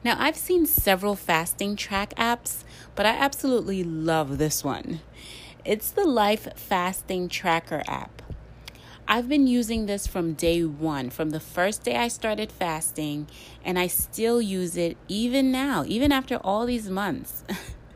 Now, 0.02 0.16
I've 0.18 0.38
seen 0.38 0.66
several 0.66 1.16
fasting 1.16 1.76
track 1.76 2.16
apps, 2.16 2.64
but 2.96 3.06
I 3.06 3.10
absolutely 3.10 3.84
love 3.84 4.38
this 4.38 4.64
one. 4.64 5.02
It's 5.66 5.92
the 5.92 6.06
Life 6.06 6.48
Fasting 6.56 7.28
Tracker 7.28 7.84
app. 7.86 8.19
I've 9.12 9.28
been 9.28 9.48
using 9.48 9.88
this 9.88 10.06
from 10.06 10.34
day 10.34 10.64
one, 10.64 11.10
from 11.10 11.32
the 11.32 11.40
first 11.40 11.84
day 11.84 11.96
I 11.96 12.10
started 12.10 12.52
fasting, 12.52 13.26
and 13.66 13.80
I 13.80 13.88
still 13.88 14.40
use 14.40 14.78
it 14.78 14.98
even 15.08 15.52
now, 15.52 15.84
even 15.88 16.12
after 16.12 16.36
all 16.36 16.68
these 16.68 16.92
months. 16.92 17.44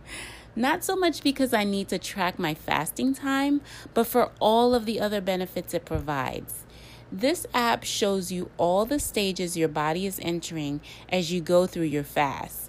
Not 0.56 0.84
so 0.84 0.96
much 0.96 1.22
because 1.22 1.54
I 1.54 1.66
need 1.66 1.88
to 1.90 2.00
track 2.00 2.40
my 2.40 2.56
fasting 2.56 3.14
time, 3.14 3.62
but 3.94 4.08
for 4.08 4.32
all 4.40 4.74
of 4.74 4.88
the 4.88 5.00
other 5.00 5.22
benefits 5.22 5.76
it 5.76 5.86
provides. 5.86 6.66
This 7.12 7.46
app 7.54 7.84
shows 7.84 8.32
you 8.32 8.50
all 8.58 8.86
the 8.86 8.98
stages 8.98 9.56
your 9.56 9.70
body 9.70 10.08
is 10.08 10.20
entering 10.20 10.82
as 11.10 11.32
you 11.32 11.42
go 11.42 11.68
through 11.68 11.84
your 11.84 12.04
fast. 12.04 12.63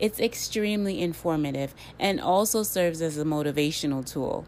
It's 0.00 0.18
extremely 0.18 1.00
informative 1.00 1.74
and 1.98 2.20
also 2.20 2.62
serves 2.62 3.02
as 3.02 3.18
a 3.18 3.24
motivational 3.24 4.04
tool. 4.04 4.46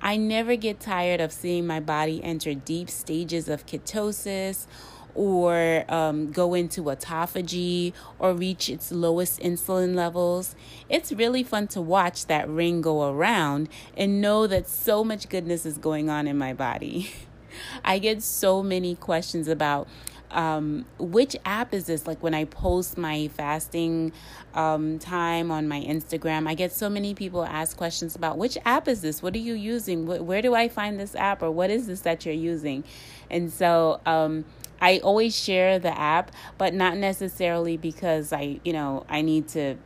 I 0.00 0.16
never 0.16 0.56
get 0.56 0.80
tired 0.80 1.20
of 1.20 1.30
seeing 1.30 1.66
my 1.66 1.78
body 1.78 2.24
enter 2.24 2.54
deep 2.54 2.88
stages 2.88 3.48
of 3.48 3.66
ketosis 3.66 4.66
or 5.14 5.84
um, 5.88 6.32
go 6.32 6.54
into 6.54 6.84
autophagy 6.84 7.92
or 8.18 8.32
reach 8.32 8.68
its 8.68 8.90
lowest 8.90 9.38
insulin 9.40 9.94
levels. 9.94 10.56
It's 10.88 11.12
really 11.12 11.42
fun 11.42 11.68
to 11.68 11.80
watch 11.80 12.26
that 12.26 12.48
ring 12.48 12.80
go 12.80 13.08
around 13.08 13.68
and 13.96 14.20
know 14.20 14.46
that 14.46 14.68
so 14.68 15.04
much 15.04 15.28
goodness 15.28 15.64
is 15.66 15.78
going 15.78 16.08
on 16.08 16.26
in 16.26 16.38
my 16.38 16.52
body. 16.52 17.10
I 17.84 17.98
get 17.98 18.22
so 18.22 18.62
many 18.62 18.96
questions 18.96 19.46
about 19.48 19.86
um, 20.34 20.84
which 20.98 21.36
app 21.44 21.72
is 21.72 21.86
this? 21.86 22.06
Like 22.06 22.22
when 22.22 22.34
I 22.34 22.44
post 22.44 22.98
my 22.98 23.28
fasting 23.28 24.12
um, 24.54 24.98
time 24.98 25.50
on 25.50 25.68
my 25.68 25.80
Instagram, 25.80 26.48
I 26.48 26.54
get 26.54 26.72
so 26.72 26.90
many 26.90 27.14
people 27.14 27.44
ask 27.44 27.76
questions 27.76 28.14
about 28.16 28.36
which 28.36 28.58
app 28.64 28.88
is 28.88 29.00
this? 29.00 29.22
What 29.22 29.34
are 29.34 29.38
you 29.38 29.54
using? 29.54 30.06
Where 30.06 30.42
do 30.42 30.54
I 30.54 30.68
find 30.68 30.98
this 30.98 31.14
app? 31.14 31.42
Or 31.42 31.50
what 31.50 31.70
is 31.70 31.86
this 31.86 32.00
that 32.00 32.26
you're 32.26 32.34
using? 32.34 32.84
And 33.30 33.52
so, 33.52 34.00
um, 34.04 34.44
I 34.80 34.98
always 34.98 35.38
share 35.38 35.78
the 35.78 35.96
app, 35.96 36.30
but 36.58 36.74
not 36.74 36.96
necessarily 36.98 37.76
because 37.76 38.32
I, 38.32 38.60
you 38.64 38.72
know, 38.72 39.06
I 39.08 39.22
need 39.22 39.48
to 39.48 39.76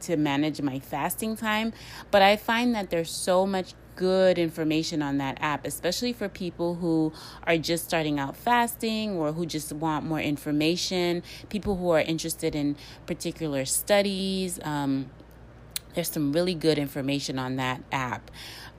to 0.00 0.16
manage 0.18 0.60
my 0.60 0.78
fasting 0.80 1.34
time, 1.34 1.72
but 2.10 2.20
I 2.20 2.36
find 2.36 2.74
that 2.74 2.90
there's 2.90 3.10
so 3.10 3.46
much 3.46 3.72
good 3.96 4.38
information 4.38 5.02
on 5.02 5.18
that 5.18 5.38
app, 5.40 5.66
especially 5.66 6.12
for 6.12 6.28
people 6.28 6.76
who 6.76 7.12
are 7.44 7.56
just 7.56 7.84
starting 7.84 8.18
out 8.18 8.36
fasting 8.36 9.16
or 9.16 9.32
who 9.32 9.46
just 9.46 9.72
want 9.72 10.04
more 10.04 10.20
information, 10.20 11.22
people 11.48 11.76
who 11.76 11.90
are 11.90 12.00
interested 12.00 12.54
in 12.54 12.76
particular 13.06 13.64
studies. 13.64 14.58
Um, 14.62 15.10
there's 15.94 16.10
some 16.10 16.32
really 16.32 16.54
good 16.54 16.78
information 16.78 17.38
on 17.38 17.56
that 17.56 17.82
app. 17.92 18.30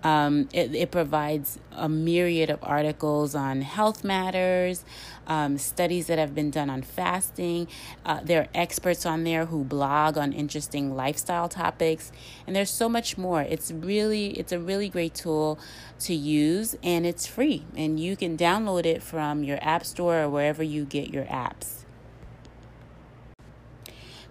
Um, 0.06 0.50
it, 0.54 0.76
it, 0.76 0.92
provides 0.92 1.58
a 1.72 1.90
myriad 1.90 2.52
of 2.52 2.60
articles 2.62 3.34
on 3.34 3.62
health 3.62 4.04
matters, 4.04 4.86
um, 5.26 5.58
studies 5.58 6.06
that 6.06 6.20
have 6.20 6.36
been 6.36 6.52
done 6.52 6.70
on 6.70 6.84
fasting. 6.84 7.68
Uh, 8.06 8.20
there 8.24 8.42
are 8.42 8.48
experts 8.54 9.04
on 9.08 9.24
there 9.24 9.46
who 9.48 9.64
blog 9.64 10.16
on 10.16 10.32
interesting 10.32 10.96
lifestyle 10.96 11.50
topics, 11.50 12.12
and 12.46 12.56
there's 12.56 12.70
so 12.70 12.88
much 12.88 13.18
more. 13.18 13.42
It's 13.42 13.72
really, 13.72 14.28
it's 14.38 14.52
a 14.52 14.60
really 14.60 14.90
great 14.90 15.16
tool 15.16 15.58
to 16.02 16.14
use, 16.14 16.76
and 16.84 17.04
it's 17.04 17.26
free, 17.26 17.64
and 17.76 18.00
you 18.00 18.16
can 18.16 18.38
download 18.38 18.86
it 18.86 19.02
from 19.02 19.44
your 19.44 19.58
app 19.60 19.88
store 19.88 20.22
or 20.22 20.30
wherever 20.30 20.62
you 20.62 20.86
get 20.86 21.10
your 21.10 21.26
apps. 21.26 21.85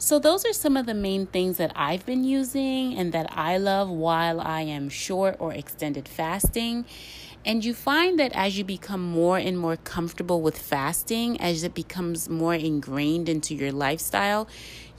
So, 0.04 0.18
those 0.18 0.44
are 0.44 0.52
some 0.52 0.76
of 0.76 0.84
the 0.84 0.92
main 0.92 1.25
things 1.25 1.56
that 1.56 1.73
I've 1.75 2.04
been 2.04 2.25
using 2.25 2.94
and 2.94 3.11
that 3.12 3.26
I 3.32 3.56
love 3.56 3.88
while 3.88 4.38
I 4.38 4.61
am 4.61 4.90
short 4.90 5.37
or 5.38 5.54
extended 5.54 6.08
fasting. 6.08 6.84
And 7.42 7.64
you 7.64 7.73
find 7.73 8.18
that 8.18 8.30
as 8.34 8.58
you 8.58 8.64
become 8.64 9.00
more 9.00 9.38
and 9.38 9.58
more 9.58 9.78
comfortable 9.78 10.42
with 10.42 10.58
fasting, 10.58 11.40
as 11.40 11.64
it 11.64 11.73
becomes 11.73 12.28
more 12.28 12.52
ingrained 12.52 13.30
into 13.30 13.54
your 13.54 13.73
lifestyle, 13.73 14.46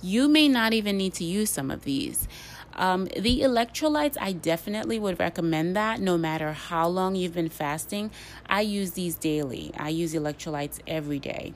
you 0.01 0.27
may 0.27 0.47
not 0.47 0.73
even 0.73 0.97
need 0.97 1.13
to 1.13 1.23
use 1.23 1.51
some 1.51 1.69
of 1.69 1.83
these. 1.83 2.27
Um, 2.73 3.05
the 3.05 3.41
electrolytes, 3.41 4.17
I 4.19 4.31
definitely 4.31 4.97
would 4.97 5.19
recommend 5.19 5.75
that 5.75 5.99
no 5.99 6.17
matter 6.17 6.53
how 6.53 6.87
long 6.87 7.13
you've 7.13 7.35
been 7.35 7.49
fasting. 7.49 8.09
I 8.47 8.61
use 8.61 8.93
these 8.93 9.13
daily, 9.13 9.71
I 9.77 9.89
use 9.89 10.15
electrolytes 10.15 10.79
every 10.87 11.19
day. 11.19 11.53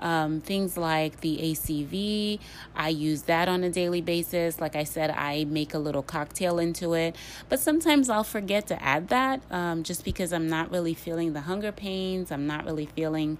Um, 0.00 0.40
things 0.40 0.76
like 0.76 1.20
the 1.20 1.38
ACV, 1.38 2.40
I 2.74 2.88
use 2.88 3.22
that 3.22 3.48
on 3.48 3.62
a 3.64 3.70
daily 3.70 4.00
basis. 4.00 4.60
Like 4.60 4.74
I 4.74 4.84
said, 4.84 5.10
I 5.10 5.44
make 5.44 5.74
a 5.74 5.78
little 5.78 6.02
cocktail 6.02 6.58
into 6.58 6.94
it, 6.94 7.16
but 7.48 7.60
sometimes 7.60 8.08
I'll 8.08 8.24
forget 8.24 8.66
to 8.68 8.82
add 8.82 9.08
that 9.08 9.42
um, 9.50 9.82
just 9.82 10.04
because 10.04 10.32
I'm 10.32 10.48
not 10.48 10.70
really 10.70 10.94
feeling 10.94 11.32
the 11.32 11.42
hunger 11.42 11.72
pains. 11.72 12.32
I'm 12.32 12.46
not 12.46 12.64
really 12.64 12.86
feeling. 12.86 13.38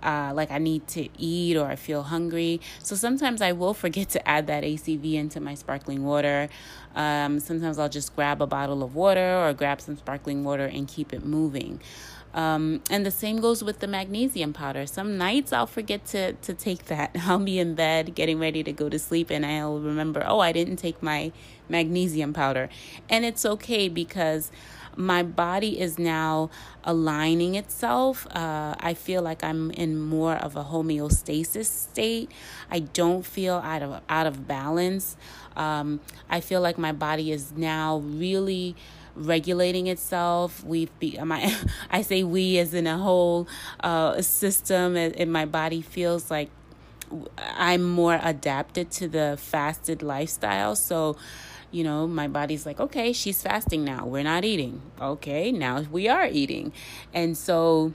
Uh, 0.00 0.30
like 0.32 0.52
I 0.52 0.58
need 0.58 0.86
to 0.88 1.08
eat 1.18 1.56
or 1.56 1.66
I 1.66 1.74
feel 1.74 2.04
hungry. 2.04 2.60
So 2.84 2.94
sometimes 2.94 3.42
I 3.42 3.50
will 3.50 3.74
forget 3.84 4.08
to 4.10 4.28
add 4.28 4.46
that 4.46 4.62
ACV 4.62 5.14
into 5.14 5.40
my 5.40 5.54
sparkling 5.54 6.04
water. 6.04 6.48
Um, 6.94 7.40
sometimes 7.40 7.78
I'll 7.78 7.88
just 7.88 8.14
grab 8.14 8.40
a 8.40 8.46
bottle 8.46 8.82
of 8.82 8.94
water 8.94 9.36
or 9.36 9.52
grab 9.52 9.80
some 9.80 9.96
sparkling 9.96 10.44
water 10.44 10.66
and 10.66 10.86
keep 10.86 11.12
it 11.12 11.24
moving. 11.24 11.80
Um, 12.34 12.82
and 12.90 13.06
the 13.06 13.10
same 13.10 13.40
goes 13.40 13.64
with 13.64 13.80
the 13.80 13.86
magnesium 13.86 14.52
powder. 14.52 14.86
Some 14.86 15.16
nights 15.16 15.52
I'll 15.52 15.66
forget 15.66 16.04
to, 16.06 16.34
to 16.34 16.54
take 16.54 16.86
that. 16.86 17.16
I'll 17.22 17.38
be 17.38 17.58
in 17.58 17.74
bed 17.74 18.14
getting 18.14 18.38
ready 18.38 18.62
to 18.62 18.72
go 18.72 18.88
to 18.88 18.98
sleep 18.98 19.30
and 19.30 19.44
I'll 19.44 19.78
remember, 19.78 20.24
oh, 20.26 20.40
I 20.40 20.52
didn't 20.52 20.76
take 20.76 21.02
my 21.02 21.32
magnesium 21.68 22.32
powder. 22.32 22.68
And 23.08 23.24
it's 23.24 23.44
okay 23.44 23.88
because 23.88 24.50
my 24.98 25.22
body 25.22 25.78
is 25.78 25.96
now 25.96 26.50
aligning 26.82 27.54
itself. 27.54 28.26
Uh, 28.34 28.74
I 28.80 28.94
feel 28.94 29.22
like 29.22 29.44
I'm 29.44 29.70
in 29.70 30.00
more 30.00 30.34
of 30.34 30.56
a 30.56 30.64
homeostasis 30.64 31.66
state. 31.66 32.32
I 32.68 32.80
don't 32.80 33.24
feel 33.24 33.56
out 33.56 33.82
of 33.82 34.02
out 34.08 34.26
of 34.26 34.48
balance. 34.48 35.16
Um, 35.56 36.00
I 36.28 36.40
feel 36.40 36.60
like 36.60 36.78
my 36.78 36.90
body 36.90 37.30
is 37.30 37.52
now 37.52 37.98
really 37.98 38.74
regulating 39.18 39.86
itself. 39.88 40.64
We've 40.64 40.96
be 40.98 41.18
my 41.18 41.54
I 41.90 42.02
say 42.02 42.22
we 42.22 42.58
as 42.58 42.74
in 42.74 42.86
a 42.86 42.98
whole 42.98 43.48
uh, 43.80 44.22
system, 44.22 44.96
and 44.96 45.32
my 45.32 45.44
body 45.44 45.82
feels 45.82 46.30
like 46.30 46.50
I'm 47.38 47.82
more 47.82 48.20
adapted 48.22 48.90
to 48.92 49.08
the 49.08 49.36
fasted 49.40 50.02
lifestyle. 50.02 50.76
So, 50.76 51.16
you 51.70 51.84
know, 51.84 52.06
my 52.06 52.28
body's 52.28 52.66
like, 52.66 52.80
okay, 52.80 53.12
she's 53.12 53.42
fasting 53.42 53.84
now. 53.84 54.06
We're 54.06 54.24
not 54.24 54.44
eating. 54.44 54.82
Okay, 55.00 55.52
now 55.52 55.80
we 55.90 56.08
are 56.08 56.26
eating, 56.26 56.72
and 57.12 57.36
so 57.36 57.92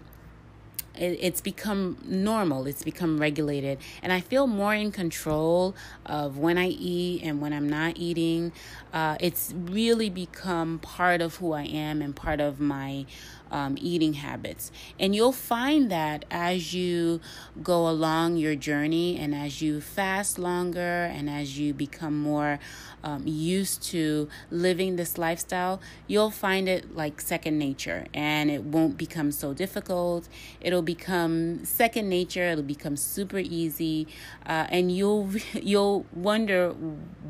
it, 0.95 1.17
it's 1.21 1.41
become 1.41 1.97
normal 2.03 2.67
it's 2.67 2.83
become 2.83 3.19
regulated. 3.19 3.79
And 4.01 4.11
i 4.11 4.19
feel 4.19 4.47
more 4.47 4.73
in 4.73 4.91
control 4.91 5.75
of 6.05 6.37
when 6.37 6.57
i 6.57 6.67
eat 6.67 7.23
and 7.23 7.41
when 7.41 7.53
i'm 7.53 7.69
not 7.69 7.97
eating. 7.97 8.51
Uh, 8.93 9.17
it's 9.19 9.53
really 9.55 10.09
become 10.09 10.79
part 10.79 11.21
of 11.21 11.37
who 11.37 11.53
i 11.53 11.63
am 11.63 12.01
and 12.01 12.15
part 12.15 12.39
of 12.39 12.59
my 12.59 13.05
um, 13.53 13.77
eating 13.79 14.13
habits. 14.13 14.71
And 14.99 15.15
you'll 15.15 15.31
find 15.31 15.89
that 15.91 16.25
as 16.31 16.73
you 16.73 17.21
go 17.61 17.87
along 17.87 18.37
your 18.37 18.55
journey 18.55 19.17
and 19.17 19.33
as 19.33 19.61
you 19.61 19.79
fast 19.79 20.39
longer 20.39 21.05
and 21.13 21.29
as 21.29 21.57
you 21.59 21.73
become 21.73 22.19
more 22.19 22.59
um, 23.03 23.23
used 23.27 23.83
to 23.83 24.27
living 24.49 24.95
this 24.95 25.19
lifestyle, 25.19 25.79
you'll 26.07 26.31
find 26.31 26.67
it 26.67 26.95
like 26.95 27.21
second 27.21 27.59
nature 27.59 28.07
and 28.13 28.49
it 28.49 28.63
won't 28.63 28.97
become 28.97 29.31
so 29.31 29.53
difficult. 29.53 30.27
It'll 30.59 30.81
become 30.81 31.63
second 31.63 32.09
nature, 32.09 32.45
it'll 32.49 32.63
become 32.63 32.97
super 32.97 33.37
easy, 33.37 34.07
uh, 34.47 34.65
and 34.69 34.91
you'll, 34.91 35.29
you'll 35.53 36.07
wonder 36.11 36.71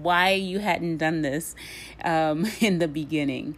why 0.01 0.31
you 0.31 0.59
hadn't 0.59 0.97
done 0.97 1.21
this 1.21 1.53
um, 2.05 2.45
in 2.61 2.79
the 2.79 2.87
beginning. 2.87 3.57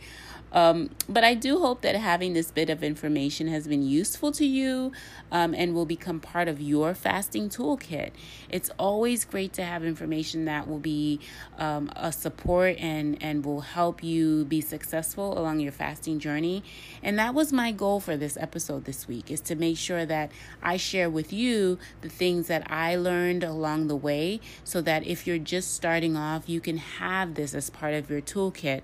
Um, 0.55 0.89
but 1.09 1.25
I 1.25 1.33
do 1.33 1.59
hope 1.59 1.81
that 1.81 1.95
having 1.95 2.31
this 2.31 2.49
bit 2.49 2.69
of 2.69 2.81
information 2.81 3.49
has 3.49 3.67
been 3.67 3.83
useful 3.83 4.31
to 4.31 4.45
you 4.45 4.93
um, 5.29 5.53
and 5.53 5.75
will 5.75 5.85
become 5.85 6.21
part 6.21 6.47
of 6.47 6.61
your 6.61 6.95
fasting 6.95 7.49
toolkit. 7.49 8.11
It's 8.49 8.71
always 8.79 9.25
great 9.25 9.51
to 9.53 9.63
have 9.65 9.83
information 9.83 10.45
that 10.45 10.69
will 10.69 10.79
be 10.79 11.19
um, 11.57 11.91
a 11.97 12.13
support 12.13 12.77
and, 12.79 13.21
and 13.21 13.45
will 13.45 13.61
help 13.61 14.01
you 14.01 14.45
be 14.45 14.61
successful 14.61 15.37
along 15.37 15.59
your 15.59 15.73
fasting 15.73 16.19
journey. 16.19 16.63
And 17.03 17.19
that 17.19 17.33
was 17.33 17.51
my 17.51 17.73
goal 17.73 17.99
for 17.99 18.15
this 18.15 18.37
episode 18.37 18.85
this 18.85 19.09
week 19.09 19.29
is 19.29 19.41
to 19.41 19.55
make 19.55 19.77
sure 19.77 20.05
that 20.05 20.31
I 20.63 20.77
share 20.77 21.09
with 21.09 21.33
you 21.33 21.77
the 21.99 22.09
things 22.09 22.47
that 22.47 22.71
I 22.71 22.95
learned 22.95 23.43
along 23.43 23.87
the 23.87 23.95
way 23.97 24.39
so 24.63 24.79
that 24.81 25.05
if 25.05 25.27
you're 25.27 25.37
just 25.37 25.73
starting 25.73 26.15
off, 26.15 26.47
you 26.47 26.61
can 26.61 26.77
have 26.77 27.35
this 27.35 27.53
as 27.53 27.69
part 27.69 27.93
of 27.93 28.09
your 28.09 28.21
toolkit 28.21 28.83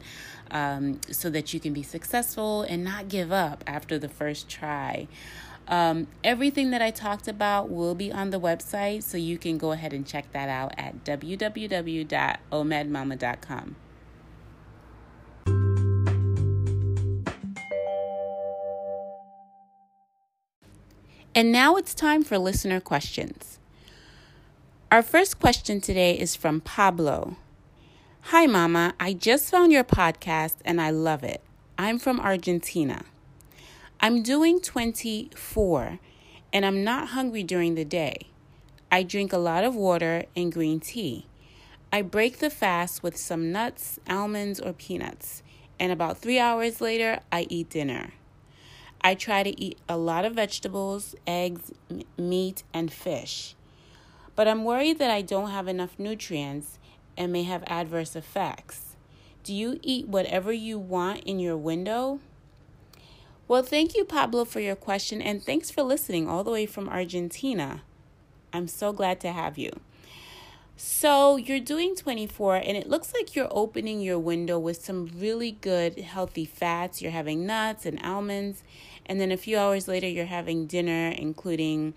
um, 0.52 1.00
so 1.10 1.30
that 1.30 1.54
you 1.54 1.60
can 1.60 1.74
be 1.74 1.84
successful 1.84 2.62
and 2.64 2.84
not 2.84 3.08
give 3.08 3.32
up 3.32 3.64
after 3.66 3.98
the 3.98 4.10
first 4.10 4.48
try. 4.48 5.08
Um, 5.68 6.08
everything 6.24 6.72
that 6.72 6.82
I 6.82 6.92
talked 6.92 7.28
about 7.28 7.70
will 7.70 7.96
be 7.96 8.12
on 8.12 8.30
the 8.32 8.40
website, 8.40 9.04
so 9.04 9.18
you 9.18 9.38
can 9.38 9.58
go 9.58 9.72
ahead 9.72 9.94
and 9.94 10.06
check 10.06 10.32
that 10.34 10.50
out 10.50 10.74
at 10.78 11.06
www.omadmama.com. 11.06 13.76
And 21.34 21.54
now 21.54 21.78
it's 21.78 21.96
time 21.96 22.24
for 22.24 22.38
listener 22.38 22.82
questions. 22.82 23.58
Our 24.92 25.02
first 25.02 25.40
question 25.40 25.80
today 25.80 26.20
is 26.20 26.36
from 26.36 26.60
Pablo. 26.60 27.38
Hi, 28.26 28.46
Mama. 28.46 28.94
I 29.00 29.14
just 29.14 29.50
found 29.50 29.72
your 29.72 29.84
podcast 29.84 30.58
and 30.64 30.80
I 30.80 30.92
love 30.92 31.24
it. 31.24 31.42
I'm 31.78 31.98
from 32.00 32.20
Argentina. 32.20 33.04
I'm 34.00 34.22
doing 34.22 34.62
24 34.62 36.00
and 36.54 36.66
I'm 36.66 36.84
not 36.84 37.10
hungry 37.10 37.44
during 37.44 37.76
the 37.76 37.84
day. 37.84 38.28
I 38.92 39.04
drink 39.04 39.34
a 39.34 39.38
lot 39.38 39.64
of 39.64 39.76
water 39.76 40.26
and 40.36 40.52
green 40.52 40.80
tea. 40.80 41.26
I 41.92 42.04
break 42.04 42.38
the 42.38 42.52
fast 42.52 43.04
with 43.04 43.18
some 43.18 43.52
nuts, 43.52 44.00
almonds, 44.08 44.60
or 44.62 44.72
peanuts, 44.72 45.42
and 45.80 45.92
about 45.92 46.20
three 46.20 46.40
hours 46.40 46.80
later, 46.80 47.20
I 47.32 47.48
eat 47.50 47.70
dinner. 47.72 48.14
I 49.02 49.16
try 49.16 49.44
to 49.44 49.60
eat 49.60 49.80
a 49.90 49.98
lot 49.98 50.26
of 50.26 50.36
vegetables, 50.36 51.16
eggs, 51.26 51.74
m- 51.90 52.04
meat, 52.18 52.64
and 52.74 52.94
fish. 52.94 53.56
But 54.36 54.48
I'm 54.48 54.64
worried 54.64 55.00
that 55.00 55.12
I 55.12 55.22
don't 55.22 55.50
have 55.50 55.68
enough 55.68 55.98
nutrients 55.98 56.78
and 57.22 57.32
may 57.32 57.44
have 57.44 57.64
adverse 57.68 58.16
effects. 58.16 58.96
Do 59.44 59.54
you 59.54 59.80
eat 59.84 60.08
whatever 60.08 60.52
you 60.52 60.80
want 60.80 61.20
in 61.20 61.40
your 61.40 61.56
window? 61.56 62.20
Well, 63.48 63.62
thank 63.62 63.96
you, 63.96 64.04
Pablo, 64.06 64.44
for 64.44 64.60
your 64.60 64.76
question, 64.76 65.22
and 65.22 65.44
thanks 65.44 65.70
for 65.70 65.84
listening 65.84 66.28
all 66.28 66.44
the 66.44 66.50
way 66.50 66.66
from 66.66 66.90
Argentina. 66.90 67.84
I'm 68.52 68.68
so 68.68 68.92
glad 68.92 69.20
to 69.22 69.32
have 69.32 69.60
you. 69.60 69.72
So, 70.76 71.38
you're 71.38 71.60
doing 71.60 71.96
24, 71.96 72.56
and 72.56 72.76
it 72.76 72.90
looks 72.90 73.14
like 73.14 73.36
you're 73.36 73.48
opening 73.52 74.02
your 74.02 74.18
window 74.18 74.58
with 74.58 74.84
some 74.84 75.12
really 75.16 75.52
good, 75.52 76.00
healthy 76.00 76.46
fats. 76.46 77.04
You're 77.04 77.12
having 77.12 77.46
nuts 77.46 77.86
and 77.86 78.04
almonds, 78.04 78.64
and 79.06 79.22
then 79.22 79.32
a 79.32 79.38
few 79.38 79.60
hours 79.60 79.88
later, 79.88 80.08
you're 80.08 80.26
having 80.26 80.66
dinner, 80.66 81.10
including 81.10 81.94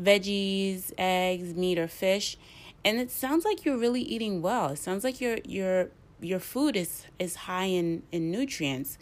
veggies, 0.00 0.90
eggs, 0.96 1.52
meat, 1.54 1.78
or 1.78 1.88
fish. 1.88 2.38
And 2.84 2.98
it 2.98 3.10
sounds 3.10 3.44
like 3.44 3.64
you're 3.64 3.78
really 3.78 4.02
eating 4.02 4.42
well. 4.42 4.68
It 4.68 4.78
sounds 4.78 5.04
like 5.04 5.20
your 5.20 5.38
your 5.44 5.88
your 6.20 6.40
food 6.40 6.76
is 6.76 7.06
is 7.18 7.36
high 7.36 7.66
in 7.66 8.02
in 8.12 8.30
nutrients. 8.30 8.98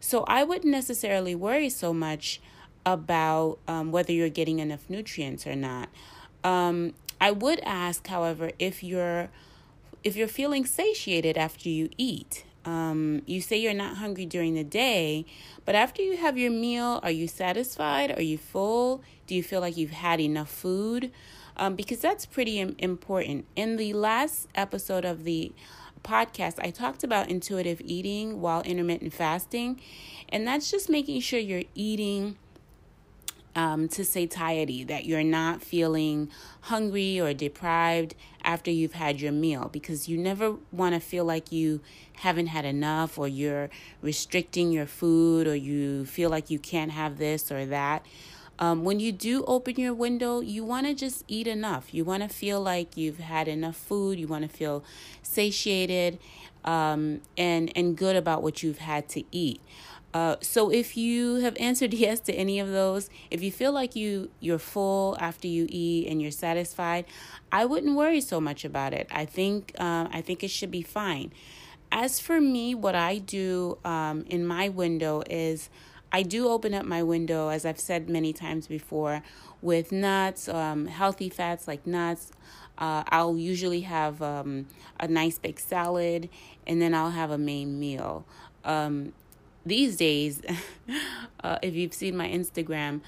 So 0.00 0.24
I 0.26 0.42
wouldn't 0.42 0.70
necessarily 0.70 1.34
worry 1.34 1.68
so 1.68 1.92
much 1.92 2.40
about 2.84 3.58
um, 3.68 3.92
whether 3.92 4.12
you're 4.12 4.28
getting 4.28 4.58
enough 4.58 4.90
nutrients 4.90 5.46
or 5.46 5.54
not. 5.54 5.88
Um, 6.42 6.94
I 7.20 7.30
would 7.30 7.60
ask, 7.60 8.04
however, 8.08 8.50
if 8.58 8.82
you're 8.82 9.28
if 10.02 10.16
you're 10.16 10.28
feeling 10.28 10.66
satiated 10.66 11.38
after 11.38 11.68
you 11.68 11.88
eat. 11.96 12.44
Um, 12.64 13.22
you 13.26 13.40
say 13.40 13.56
you're 13.56 13.74
not 13.74 13.96
hungry 13.96 14.26
during 14.26 14.54
the 14.54 14.64
day, 14.64 15.26
but 15.64 15.74
after 15.74 16.00
you 16.00 16.16
have 16.16 16.38
your 16.38 16.50
meal, 16.50 17.00
are 17.02 17.10
you 17.10 17.26
satisfied? 17.26 18.16
Are 18.16 18.22
you 18.22 18.38
full? 18.38 19.02
Do 19.26 19.34
you 19.34 19.42
feel 19.42 19.60
like 19.60 19.76
you've 19.76 19.90
had 19.90 20.20
enough 20.20 20.50
food? 20.50 21.10
Um, 21.56 21.76
because 21.76 22.00
that's 22.00 22.26
pretty 22.26 22.58
important. 22.78 23.46
In 23.56 23.76
the 23.76 23.92
last 23.92 24.48
episode 24.54 25.04
of 25.04 25.24
the 25.24 25.52
podcast, 26.02 26.58
I 26.60 26.70
talked 26.70 27.04
about 27.04 27.28
intuitive 27.28 27.80
eating 27.84 28.40
while 28.40 28.62
intermittent 28.62 29.12
fasting, 29.12 29.80
and 30.28 30.46
that's 30.46 30.70
just 30.70 30.88
making 30.88 31.20
sure 31.20 31.38
you're 31.38 31.64
eating 31.74 32.36
um, 33.54 33.88
to 33.88 34.04
satiety, 34.04 34.84
that 34.84 35.04
you're 35.04 35.22
not 35.22 35.62
feeling 35.62 36.30
hungry 36.62 37.20
or 37.20 37.34
deprived 37.34 38.14
after 38.44 38.70
you've 38.70 38.94
had 38.94 39.20
your 39.20 39.32
meal 39.32 39.68
because 39.70 40.08
you 40.08 40.16
never 40.16 40.56
want 40.70 40.94
to 40.94 41.00
feel 41.00 41.24
like 41.24 41.52
you 41.52 41.80
haven't 42.14 42.46
had 42.46 42.64
enough 42.64 43.18
or 43.18 43.28
you're 43.28 43.68
restricting 44.00 44.72
your 44.72 44.86
food 44.86 45.46
or 45.46 45.54
you 45.54 46.04
feel 46.06 46.30
like 46.30 46.50
you 46.50 46.58
can't 46.58 46.92
have 46.92 47.18
this 47.18 47.52
or 47.52 47.66
that. 47.66 48.06
Um, 48.58 48.84
when 48.84 49.00
you 49.00 49.12
do 49.12 49.44
open 49.44 49.76
your 49.76 49.94
window, 49.94 50.40
you 50.40 50.64
want 50.64 50.86
to 50.86 50.94
just 50.94 51.24
eat 51.26 51.46
enough. 51.46 51.92
You 51.92 52.04
want 52.04 52.22
to 52.22 52.28
feel 52.28 52.60
like 52.60 52.96
you've 52.96 53.18
had 53.18 53.48
enough 53.48 53.76
food. 53.76 54.18
You 54.18 54.28
want 54.28 54.42
to 54.42 54.48
feel 54.48 54.84
satiated 55.22 56.18
um, 56.64 57.22
and 57.36 57.72
and 57.76 57.96
good 57.96 58.16
about 58.16 58.42
what 58.42 58.62
you've 58.62 58.78
had 58.78 59.08
to 59.10 59.24
eat. 59.32 59.60
Uh, 60.14 60.36
so 60.42 60.70
if 60.70 60.96
you 60.96 61.36
have 61.36 61.56
answered 61.58 61.94
yes 62.04 62.20
to 62.20 62.32
any 62.34 62.60
of 62.60 62.68
those, 62.68 63.08
if 63.30 63.42
you 63.42 63.50
feel 63.50 63.72
like 63.72 63.96
you 63.96 64.30
you're 64.40 64.58
full 64.58 65.16
after 65.20 65.48
you 65.48 65.66
eat 65.68 66.08
and 66.08 66.20
you're 66.20 66.30
satisfied, 66.30 67.04
I 67.50 67.64
wouldn't 67.64 67.96
worry 67.96 68.20
so 68.20 68.40
much 68.40 68.64
about 68.64 68.92
it. 68.92 69.08
I 69.10 69.24
think 69.24 69.72
uh, 69.78 70.08
I 70.10 70.20
think 70.20 70.42
it 70.44 70.50
should 70.50 70.70
be 70.70 70.82
fine. 70.82 71.32
As 71.90 72.20
for 72.20 72.40
me, 72.40 72.74
what 72.74 72.94
I 72.94 73.18
do 73.18 73.76
um, 73.84 74.24
in 74.28 74.46
my 74.46 74.70
window 74.70 75.22
is 75.28 75.68
I 76.12 76.22
do 76.22 76.48
open 76.48 76.74
up 76.74 76.84
my 76.84 77.02
window, 77.02 77.48
as 77.48 77.64
I've 77.64 77.80
said 77.80 78.10
many 78.10 78.32
times 78.32 78.66
before, 78.66 79.22
with 79.62 79.92
nuts, 79.92 80.48
um, 80.48 80.86
healthy 80.86 81.30
fats 81.30 81.66
like 81.66 81.86
nuts. 81.86 82.32
Uh, 82.76 83.02
I'll 83.08 83.36
usually 83.38 83.82
have 83.82 84.20
um, 84.20 84.66
a 85.00 85.08
nice 85.08 85.38
big 85.38 85.58
salad, 85.58 86.28
and 86.66 86.82
then 86.82 86.94
I'll 86.94 87.10
have 87.10 87.30
a 87.30 87.38
main 87.38 87.80
meal. 87.80 88.26
Um, 88.64 89.12
these 89.64 89.96
days, 89.96 90.42
uh, 91.44 91.58
if 91.62 91.74
you've 91.74 91.94
seen 91.94 92.16
my 92.16 92.28
Instagram 92.28 93.00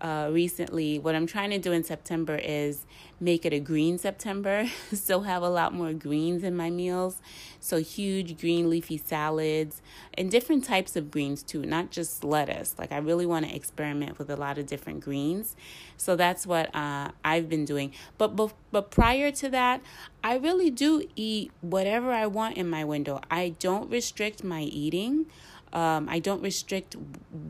uh, 0.00 0.28
recently, 0.30 0.98
what 0.98 1.14
I'm 1.14 1.26
trying 1.26 1.50
to 1.50 1.58
do 1.58 1.72
in 1.72 1.84
September 1.84 2.36
is 2.36 2.86
make 3.20 3.44
it 3.44 3.52
a 3.52 3.58
green 3.58 3.98
September. 3.98 4.68
so 4.92 5.20
have 5.20 5.42
a 5.42 5.48
lot 5.48 5.74
more 5.74 5.92
greens 5.92 6.44
in 6.44 6.56
my 6.56 6.70
meals. 6.70 7.20
So 7.60 7.78
huge 7.78 8.38
green 8.38 8.70
leafy 8.70 8.96
salads 8.96 9.82
and 10.14 10.30
different 10.30 10.64
types 10.64 10.94
of 10.94 11.10
greens 11.10 11.42
too, 11.42 11.62
not 11.62 11.90
just 11.90 12.22
lettuce. 12.22 12.76
Like 12.78 12.92
I 12.92 12.98
really 12.98 13.26
want 13.26 13.46
to 13.48 13.54
experiment 13.54 14.18
with 14.18 14.30
a 14.30 14.36
lot 14.36 14.58
of 14.58 14.66
different 14.66 15.00
greens. 15.00 15.56
So 15.96 16.14
that's 16.14 16.46
what 16.46 16.74
uh, 16.74 17.10
I've 17.24 17.48
been 17.48 17.64
doing. 17.64 17.92
But, 18.16 18.36
but 18.36 18.52
but 18.70 18.90
prior 18.90 19.30
to 19.32 19.48
that, 19.50 19.80
I 20.22 20.36
really 20.36 20.70
do 20.70 21.02
eat 21.16 21.50
whatever 21.60 22.12
I 22.12 22.26
want 22.26 22.56
in 22.56 22.68
my 22.68 22.84
window. 22.84 23.20
I 23.30 23.54
don't 23.58 23.90
restrict 23.90 24.44
my 24.44 24.62
eating. 24.62 25.26
Um, 25.72 26.08
I 26.08 26.18
don't 26.18 26.42
restrict 26.42 26.96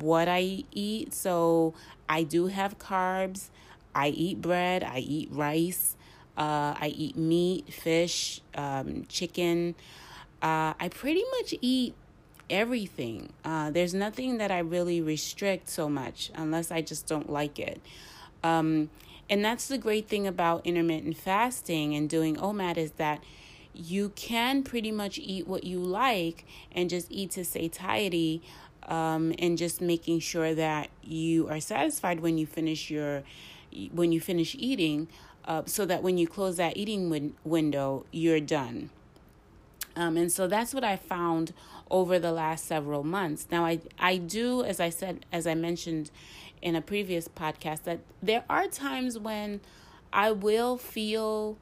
what 0.01 0.29
I 0.29 0.65
eat, 0.73 1.15
so 1.15 1.75
I 2.09 2.23
do 2.23 2.49
have 2.49 2.79
carbs. 2.79 3.49
I 3.95 4.09
eat 4.09 4.41
bread. 4.41 4.83
I 4.83 4.99
eat 4.99 5.29
rice. 5.33 5.97
Uh, 6.37 6.75
I 6.81 6.93
eat 6.95 7.17
meat, 7.17 7.73
fish, 7.73 8.41
um, 8.55 9.07
chicken. 9.09 9.75
Uh, 10.41 10.75
I 10.79 10.89
pretty 10.89 11.25
much 11.39 11.55
eat 11.61 11.95
everything. 12.49 13.33
Uh, 13.45 13.71
there's 13.71 13.95
nothing 13.95 14.39
that 14.39 14.51
I 14.51 14.61
really 14.61 15.01
restrict 15.01 15.69
so 15.69 15.89
much 15.89 16.31
unless 16.35 16.71
I 16.71 16.81
just 16.81 17.07
don't 17.07 17.31
like 17.31 17.59
it. 17.59 17.81
Um, 18.43 18.91
and 19.29 19.45
that's 19.45 19.69
the 19.69 19.79
great 19.79 20.09
thing 20.09 20.27
about 20.27 20.65
intermittent 20.65 21.17
fasting 21.17 21.95
and 21.95 22.09
doing 22.09 22.37
OMAD 22.37 22.77
is 22.79 22.93
that 22.93 23.23
you 23.79 24.11
can 24.11 24.65
pretty 24.65 24.91
much 24.91 25.19
eat 25.19 25.47
what 25.47 25.63
you 25.63 25.79
like 25.79 26.45
and 26.73 26.91
just 26.91 27.07
eat 27.11 27.31
to 27.31 27.45
satiety 27.45 28.43
um, 28.89 29.33
and 29.39 29.57
just 29.57 29.81
making 29.81 30.19
sure 30.19 30.55
that 30.55 30.91
you 31.03 31.49
are 31.49 31.61
satisfied 31.61 32.21
when 32.21 32.37
you 32.37 32.47
finish 32.47 32.91
your 32.91 33.23
when 33.93 34.11
you 34.13 34.21
finish 34.21 34.57
eating 34.59 35.07
uh, 35.45 35.63
so 35.67 35.87
that 35.87 36.03
when 36.03 36.19
you 36.19 36.27
close 36.27 36.57
that 36.57 36.77
eating 36.77 37.09
win- 37.09 37.35
window 37.45 38.05
you're 38.11 38.41
done. 38.41 38.91
Um, 39.95 40.17
and 40.17 40.31
so 40.31 40.47
that's 40.47 40.75
what 40.75 40.85
i 40.85 40.97
found 40.97 41.53
over 41.91 42.19
the 42.19 42.33
last 42.33 42.65
several 42.65 43.05
months. 43.05 43.47
Now 43.51 43.65
i 43.65 43.81
i 43.99 44.17
do 44.17 44.65
as 44.65 44.81
i 44.81 44.91
said 44.91 45.25
as 45.33 45.47
i 45.47 45.55
mentioned 45.55 46.11
in 46.61 46.75
a 46.75 46.81
previous 46.81 47.29
podcast 47.29 47.85
that 47.85 48.01
there 48.21 48.45
are 48.51 48.67
times 48.67 49.19
when 49.19 49.61
i 50.13 50.33
will 50.33 50.77
feel 50.77 51.57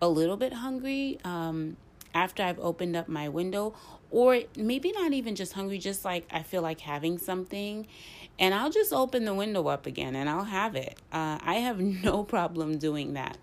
a 0.00 0.08
little 0.08 0.36
bit 0.36 0.52
hungry 0.52 1.18
um, 1.24 1.76
after 2.14 2.42
I've 2.42 2.58
opened 2.58 2.96
up 2.96 3.08
my 3.08 3.28
window, 3.28 3.74
or 4.10 4.42
maybe 4.56 4.92
not 4.92 5.12
even 5.12 5.34
just 5.34 5.54
hungry, 5.54 5.78
just 5.78 6.04
like 6.04 6.26
I 6.30 6.42
feel 6.42 6.62
like 6.62 6.80
having 6.80 7.18
something. 7.18 7.86
And 8.38 8.54
I'll 8.54 8.70
just 8.70 8.92
open 8.92 9.24
the 9.24 9.34
window 9.34 9.68
up 9.68 9.86
again 9.86 10.16
and 10.16 10.28
I'll 10.28 10.44
have 10.44 10.74
it. 10.74 10.98
Uh, 11.12 11.38
I 11.40 11.54
have 11.56 11.80
no 12.04 12.24
problem 12.24 12.78
doing 12.78 13.14
that. 13.14 13.38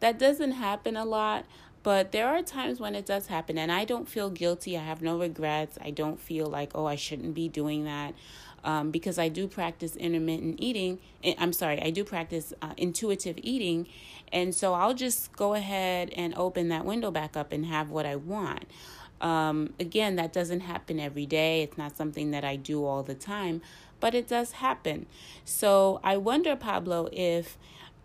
That 0.00 0.18
doesn't 0.18 0.52
happen 0.52 0.96
a 0.96 1.04
lot, 1.04 1.44
but 1.82 2.12
there 2.12 2.26
are 2.28 2.42
times 2.42 2.80
when 2.80 2.94
it 2.94 3.06
does 3.06 3.28
happen, 3.28 3.56
and 3.56 3.70
I 3.70 3.84
don't 3.84 4.08
feel 4.08 4.30
guilty. 4.30 4.76
I 4.76 4.82
have 4.82 5.02
no 5.02 5.18
regrets. 5.18 5.78
I 5.80 5.90
don't 5.90 6.20
feel 6.20 6.46
like, 6.46 6.72
oh, 6.74 6.86
I 6.86 6.96
shouldn't 6.96 7.34
be 7.34 7.48
doing 7.48 7.84
that 7.84 8.14
um, 8.64 8.90
because 8.90 9.18
I 9.18 9.28
do 9.28 9.48
practice 9.48 9.96
intermittent 9.96 10.56
eating. 10.58 10.98
Eh, 11.24 11.34
I'm 11.38 11.52
sorry, 11.52 11.80
I 11.82 11.90
do 11.90 12.04
practice 12.04 12.52
uh, 12.62 12.74
intuitive 12.76 13.38
eating. 13.42 13.86
And 14.32 14.54
so 14.54 14.74
I'll 14.74 14.94
just 14.94 15.32
go 15.36 15.54
ahead 15.54 16.10
and 16.16 16.34
open 16.36 16.68
that 16.68 16.84
window 16.84 17.10
back 17.10 17.36
up 17.36 17.52
and 17.52 17.66
have 17.66 17.90
what 17.90 18.06
I 18.06 18.16
want. 18.16 18.64
Um, 19.20 19.74
again, 19.78 20.16
that 20.16 20.32
doesn't 20.32 20.60
happen 20.60 20.98
every 20.98 21.26
day. 21.26 21.62
It's 21.62 21.78
not 21.78 21.96
something 21.96 22.30
that 22.32 22.44
I 22.44 22.56
do 22.56 22.84
all 22.84 23.02
the 23.02 23.14
time, 23.14 23.62
but 24.00 24.14
it 24.14 24.26
does 24.26 24.52
happen. 24.52 25.06
So 25.44 26.00
I 26.02 26.16
wonder, 26.16 26.56
Pablo, 26.56 27.08
if 27.12 27.56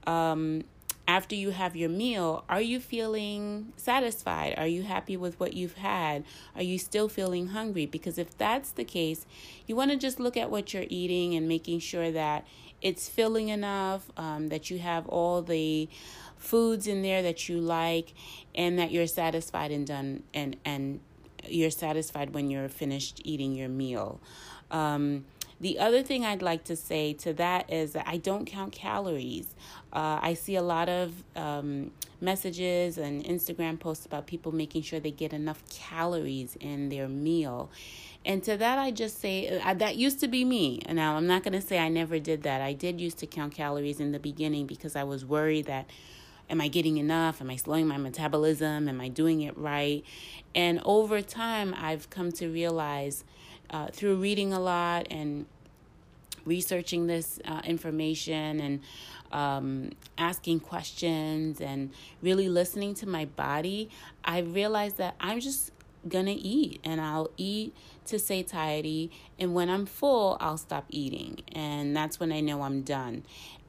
um, 0.05 0.63
after 1.07 1.35
you 1.35 1.51
have 1.51 1.75
your 1.75 1.89
meal, 1.89 2.43
are 2.49 2.61
you 2.61 2.79
feeling 2.79 3.71
satisfied? 3.77 4.55
Are 4.57 4.67
you 4.67 4.83
happy 4.83 5.15
with 5.15 5.39
what 5.39 5.53
you've 5.53 5.77
had? 5.77 6.25
Are 6.55 6.63
you 6.63 6.77
still 6.77 7.07
feeling 7.07 7.47
hungry? 7.47 7.85
Because 7.85 8.17
if 8.17 8.37
that's 8.37 8.71
the 8.71 8.83
case, 8.83 9.25
you 9.65 9.75
want 9.75 9.91
to 9.91 9.97
just 9.97 10.19
look 10.19 10.35
at 10.35 10.51
what 10.51 10.73
you're 10.73 10.85
eating 10.89 11.33
and 11.33 11.47
making 11.47 11.79
sure 11.79 12.11
that 12.11 12.45
it's 12.81 13.07
filling 13.07 13.47
enough, 13.49 14.11
um, 14.17 14.49
that 14.49 14.69
you 14.69 14.79
have 14.79 15.07
all 15.07 15.41
the 15.41 15.87
foods 16.37 16.87
in 16.87 17.01
there 17.01 17.21
that 17.21 17.47
you 17.47 17.59
like, 17.59 18.13
and 18.53 18.77
that 18.77 18.91
you're 18.91 19.07
satisfied 19.07 19.71
and 19.71 19.87
done 19.87 20.23
and 20.33 20.57
and 20.65 20.99
you're 21.47 21.71
satisfied 21.71 22.33
when 22.33 22.49
you're 22.49 22.69
finished 22.69 23.21
eating 23.23 23.53
your 23.53 23.69
meal. 23.69 24.19
Um, 24.69 25.25
the 25.59 25.79
other 25.79 26.03
thing 26.03 26.23
I'd 26.25 26.41
like 26.41 26.63
to 26.65 26.75
say 26.75 27.13
to 27.13 27.33
that 27.33 27.71
is 27.71 27.93
that 27.93 28.07
I 28.07 28.17
don't 28.17 28.45
count 28.45 28.73
calories. 28.73 29.55
Uh, 29.91 30.19
I 30.21 30.35
see 30.35 30.55
a 30.55 30.61
lot 30.61 30.87
of 30.87 31.23
um, 31.35 31.91
messages 32.21 32.97
and 32.97 33.23
Instagram 33.23 33.79
posts 33.79 34.05
about 34.05 34.27
people 34.27 34.51
making 34.51 34.83
sure 34.83 34.99
they 34.99 35.11
get 35.11 35.33
enough 35.33 35.63
calories 35.69 36.55
in 36.59 36.89
their 36.89 37.07
meal. 37.07 37.71
And 38.25 38.43
to 38.43 38.57
that, 38.57 38.77
I 38.77 38.91
just 38.91 39.19
say 39.19 39.59
uh, 39.59 39.73
that 39.75 39.95
used 39.95 40.19
to 40.19 40.27
be 40.27 40.45
me. 40.45 40.81
Now, 40.89 41.15
I'm 41.15 41.27
not 41.27 41.43
going 41.43 41.53
to 41.53 41.61
say 41.61 41.79
I 41.79 41.89
never 41.89 42.19
did 42.19 42.43
that. 42.43 42.61
I 42.61 42.73
did 42.73 43.01
used 43.01 43.17
to 43.19 43.27
count 43.27 43.55
calories 43.55 43.99
in 43.99 44.11
the 44.11 44.19
beginning 44.19 44.67
because 44.67 44.95
I 44.95 45.03
was 45.03 45.25
worried 45.25 45.65
that 45.65 45.89
am 46.49 46.61
I 46.61 46.67
getting 46.67 46.97
enough? 46.97 47.41
Am 47.41 47.49
I 47.49 47.55
slowing 47.55 47.87
my 47.87 47.97
metabolism? 47.97 48.87
Am 48.87 49.01
I 49.01 49.09
doing 49.09 49.41
it 49.41 49.57
right? 49.57 50.03
And 50.55 50.81
over 50.85 51.21
time, 51.21 51.75
I've 51.77 52.09
come 52.09 52.31
to 52.33 52.47
realize 52.47 53.23
uh, 53.69 53.87
through 53.87 54.15
reading 54.17 54.53
a 54.53 54.59
lot 54.59 55.07
and 55.11 55.45
researching 56.45 57.07
this 57.07 57.39
uh, 57.45 57.61
information 57.65 58.59
and 58.59 58.79
um, 59.31 59.91
asking 60.17 60.61
questions 60.61 61.59
and 61.59 61.91
really 62.21 62.49
listening 62.49 62.93
to 62.95 63.07
my 63.07 63.25
body, 63.25 63.89
I 64.23 64.39
realized 64.39 64.97
that 64.97 65.15
I'm 65.19 65.39
just 65.39 65.71
gonna 66.07 66.35
eat 66.37 66.79
and 66.83 67.01
I'll 67.01 67.29
eat 67.35 67.75
to 68.05 68.17
satiety 68.17 69.11
and 69.37 69.53
when 69.53 69.69
I'm 69.69 69.85
full 69.85 70.37
I'll 70.39 70.57
stop 70.57 70.85
eating. 70.89 71.41
And 71.51 71.95
that's 71.95 72.19
when 72.19 72.31
I 72.31 72.39
know 72.39 72.61
I'm 72.61 72.81
done. 72.81 73.23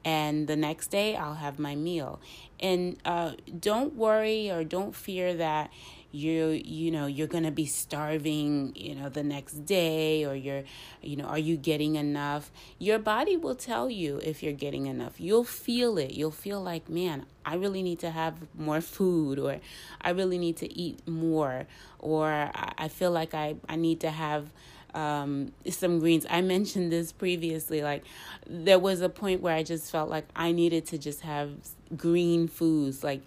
And 0.05 0.47
the 0.47 0.55
next 0.55 0.87
day 0.87 1.17
I'll 1.17 1.35
have 1.35 1.59
my 1.59 1.75
meal. 1.75 2.21
And 2.61 2.97
uh, 3.03 3.33
don't 3.59 3.95
worry 3.95 4.49
or 4.49 4.63
don't 4.63 4.95
fear 4.95 5.33
that 5.35 5.71
you 6.11 6.47
you 6.65 6.89
know 6.89 7.05
you're 7.05 7.27
going 7.27 7.43
to 7.43 7.51
be 7.51 7.65
starving 7.65 8.71
you 8.75 8.95
know 8.95 9.09
the 9.09 9.23
next 9.23 9.65
day 9.65 10.25
or 10.25 10.35
you're 10.35 10.63
you 11.01 11.15
know 11.15 11.25
are 11.25 11.37
you 11.37 11.55
getting 11.55 11.95
enough 11.95 12.51
your 12.79 12.97
body 12.97 13.37
will 13.37 13.55
tell 13.55 13.89
you 13.89 14.19
if 14.23 14.41
you're 14.41 14.53
getting 14.53 14.87
enough 14.87 15.19
you'll 15.19 15.43
feel 15.43 15.97
it 15.97 16.11
you'll 16.11 16.31
feel 16.31 16.61
like 16.61 16.89
man 16.89 17.25
I 17.45 17.55
really 17.55 17.81
need 17.83 17.99
to 17.99 18.11
have 18.11 18.35
more 18.57 18.81
food 18.81 19.39
or 19.39 19.59
I 20.01 20.11
really 20.11 20.37
need 20.37 20.57
to 20.57 20.71
eat 20.77 21.07
more 21.07 21.67
or 21.99 22.51
I 22.53 22.87
feel 22.87 23.11
like 23.11 23.33
I 23.33 23.55
I 23.67 23.75
need 23.75 23.99
to 24.01 24.09
have 24.09 24.51
um, 24.93 25.51
some 25.69 25.99
greens. 25.99 26.25
I 26.29 26.41
mentioned 26.41 26.91
this 26.91 27.11
previously. 27.11 27.81
Like, 27.81 28.03
there 28.47 28.79
was 28.79 29.01
a 29.01 29.09
point 29.09 29.41
where 29.41 29.55
I 29.55 29.63
just 29.63 29.91
felt 29.91 30.09
like 30.09 30.25
I 30.35 30.51
needed 30.51 30.85
to 30.87 30.97
just 30.97 31.21
have 31.21 31.51
green 31.95 32.47
foods, 32.47 33.03
like 33.03 33.21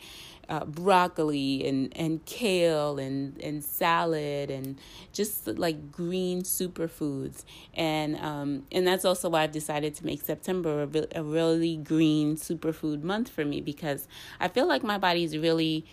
uh, 0.53 0.67
broccoli 0.67 1.67
and, 1.67 1.97
and 1.97 2.23
kale 2.27 2.99
and, 2.99 3.41
and 3.43 3.65
salad 3.65 4.51
and 4.51 4.79
just 5.11 5.47
like 5.47 5.91
green 5.91 6.43
superfoods. 6.43 7.45
And 7.73 8.17
um, 8.19 8.65
and 8.71 8.87
that's 8.87 9.07
also 9.07 9.31
why 9.31 9.45
I've 9.45 9.53
decided 9.53 9.95
to 9.95 10.05
make 10.05 10.21
September 10.21 10.83
a, 10.83 11.21
a 11.21 11.23
really 11.23 11.77
green 11.79 12.37
superfood 12.37 13.03
month 13.03 13.31
for 13.31 13.47
me 13.47 13.63
because 13.63 14.07
I 14.41 14.49
feel 14.49 14.69
like 14.69 14.83
my 14.83 14.99
body's 14.99 15.39
really 15.39 15.87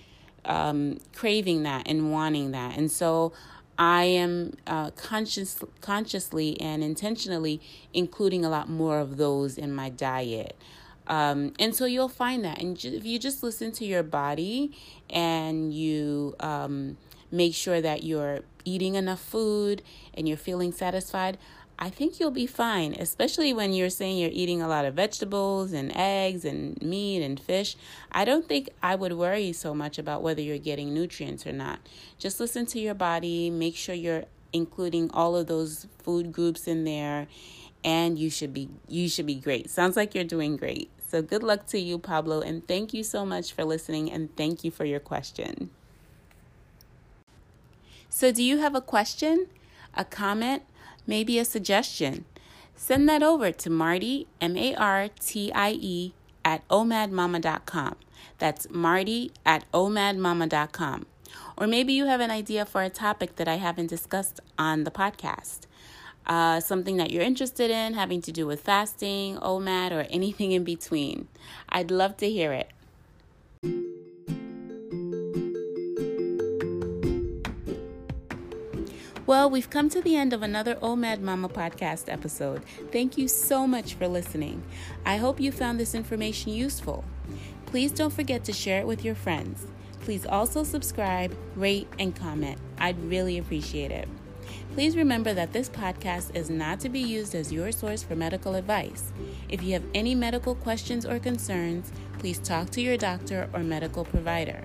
um, 0.43 0.98
craving 1.15 1.63
that 1.63 1.88
and 1.88 2.12
wanting 2.12 2.52
that. 2.52 2.78
And 2.78 2.91
so 2.91 3.32
I 3.78 4.04
am 4.04 4.58
uh, 4.67 4.91
conscious, 4.91 5.63
consciously 5.80 6.60
and 6.60 6.84
intentionally 6.84 7.62
including 7.93 8.43
a 8.43 8.50
lot 8.50 8.67
more 8.67 9.00
of 9.00 9.15
those 9.15 9.58
in 9.58 9.74
my 9.74 9.88
diet. 9.88 10.58
Um, 11.10 11.54
and 11.60 11.76
so 11.76 11.86
you'll 11.86 12.08
find 12.08 12.45
that. 12.45 12.62
And 12.62 12.82
if 12.86 13.04
you 13.04 13.19
just 13.19 13.43
listen 13.43 13.72
to 13.74 13.86
your 13.86 14.04
body 14.04 14.78
and 15.10 15.74
you 15.74 16.36
um, 16.39 16.98
make 17.32 17.56
sure 17.56 17.82
that 17.82 18.04
you're 18.04 18.41
eating 18.63 18.95
enough 18.95 19.19
food 19.19 19.82
and 20.13 20.28
you're 20.28 20.38
feeling 20.38 20.72
satisfied, 20.72 21.39
I 21.82 21.89
think 21.89 22.19
you'll 22.19 22.30
be 22.30 22.45
fine, 22.45 22.93
especially 22.93 23.54
when 23.54 23.74
you're 23.74 23.89
saying 23.89 24.17
you're 24.17 24.30
eating 24.34 24.62
a 24.62 24.67
lot 24.67 24.86
of 24.86 24.93
vegetables 24.95 25.72
and 25.72 25.95
eggs 25.95 26.45
and 26.45 26.80
meat 26.82 27.24
and 27.24 27.39
fish. 27.39 27.76
I 28.12 28.26
don't 28.26 28.48
think 28.48 28.69
I 28.84 28.95
would 28.95 29.13
worry 29.13 29.54
so 29.54 29.74
much 29.74 29.98
about 29.98 30.22
whether 30.22 30.41
you're 30.41 30.58
getting 30.58 30.93
nutrients 30.93 31.48
or 31.48 31.54
not. 31.54 31.80
Just 32.19 32.39
listen 32.39 32.65
to 32.67 32.80
your 32.80 32.95
body, 32.95 33.50
make 33.50 33.78
sure 33.78 33.95
you're 33.95 34.26
including 34.52 35.10
all 35.12 35.36
of 35.36 35.48
those 35.48 35.88
food 36.04 36.32
groups 36.34 36.67
in 36.67 36.84
there 36.84 37.28
and 37.84 38.19
you 38.19 38.30
should 38.30 38.54
be 38.54 38.69
you 38.88 39.08
should 39.08 39.26
be 39.26 39.36
great. 39.36 39.69
Sounds 39.69 39.95
like 39.95 40.13
you're 40.13 40.24
doing 40.24 40.58
great. 40.58 40.89
So 41.10 41.24
good 41.24 41.41
luck 41.41 41.65
to 41.67 41.80
you, 41.80 41.98
Pablo, 41.98 42.41
and 42.41 42.67
thank 42.67 42.93
you 42.93 43.04
so 43.04 43.26
much 43.26 43.52
for 43.52 43.65
listening 43.65 44.12
and 44.12 44.36
thank 44.36 44.63
you 44.63 44.69
for 44.69 44.86
your 44.86 45.00
question. 45.00 45.72
So, 48.10 48.32
do 48.32 48.43
you 48.43 48.60
have 48.60 48.76
a 48.76 48.82
question, 48.82 49.48
a 49.95 50.06
comment, 50.06 50.62
maybe 51.08 51.39
a 51.39 51.45
suggestion, 51.45 52.26
send 52.76 53.10
that 53.10 53.24
over 53.24 53.52
to 53.52 53.72
Martie, 53.72 54.28
M 54.39 54.56
A 54.56 54.76
R 54.76 55.10
T 55.19 55.52
I 55.52 55.72
E, 55.72 56.13
at 56.45 56.67
omadmama.com. 56.67 57.95
That's 58.38 58.69
Martie 58.69 59.32
at 59.43 59.65
omadmama.com. 59.72 61.08
Or 61.58 61.65
maybe 61.65 61.93
you 61.93 62.06
have 62.06 62.22
an 62.22 62.30
idea 62.30 62.67
for 62.67 62.84
a 62.84 62.89
topic 62.91 63.38
that 63.38 63.48
I 63.48 63.56
haven't 63.56 63.88
discussed 63.88 64.39
on 64.60 64.84
the 64.84 64.91
podcast. 64.91 65.62
Uh, 66.30 66.60
something 66.60 66.98
that 66.98 67.10
you're 67.10 67.24
interested 67.24 67.72
in, 67.72 67.96
having 67.96 68.22
to 68.22 68.32
do 68.32 68.46
with 68.46 68.62
fasting, 68.62 69.36
OMAD, 69.38 69.92
or 69.92 70.02
anything 70.12 70.52
in 70.52 70.63
between. 70.63 71.28
I'd 71.70 71.89
love 71.89 72.18
to 72.18 72.30
hear 72.30 72.54
it. 72.54 72.70
Well, 79.26 79.50
we've 79.50 79.72
come 79.72 79.89
to 79.89 80.02
the 80.02 80.15
end 80.15 80.32
of 80.34 80.44
another 80.44 80.76
OMAD 80.76 81.22
Mama 81.22 81.50
podcast 81.50 82.13
episode. 82.13 82.62
Thank 82.92 83.18
you 83.18 83.28
so 83.28 83.65
much 83.65 83.96
for 83.96 84.08
listening. 84.08 84.62
I 85.08 85.18
hope 85.18 85.39
you 85.39 85.52
found 85.52 85.80
this 85.80 85.96
information 85.96 86.54
useful. 86.54 87.04
Please 87.65 87.92
don't 87.92 88.13
forget 88.13 88.44
to 88.44 88.54
share 88.54 88.82
it 88.82 88.88
with 88.88 89.04
your 89.04 89.15
friends. 89.15 89.65
Please 90.02 90.28
also 90.28 90.63
subscribe, 90.63 91.36
rate, 91.56 91.88
and 91.98 92.15
comment. 92.15 92.60
I'd 92.78 93.04
really 93.04 93.39
appreciate 93.39 93.89
it. 93.89 94.08
Please 94.74 94.96
remember 94.96 95.34
that 95.34 95.52
this 95.52 95.68
podcast 95.68 96.36
is 96.36 96.50
not 96.50 96.80
to 96.82 96.90
be 96.90 97.00
used 97.00 97.34
as 97.36 97.52
your 97.52 97.72
source 97.72 98.04
for 98.04 98.16
medical 98.16 98.56
advice. 98.56 99.12
If 99.50 99.64
you 99.64 99.74
have 99.74 99.84
any 99.94 100.16
medical 100.16 100.56
questions 100.56 101.06
or 101.06 101.20
concerns, 101.20 101.92
please 102.20 102.40
talk 102.40 102.70
to 102.72 102.82
your 102.82 102.98
doctor 102.98 103.50
or 103.54 103.62
medical 103.62 104.06
provider. 104.06 104.64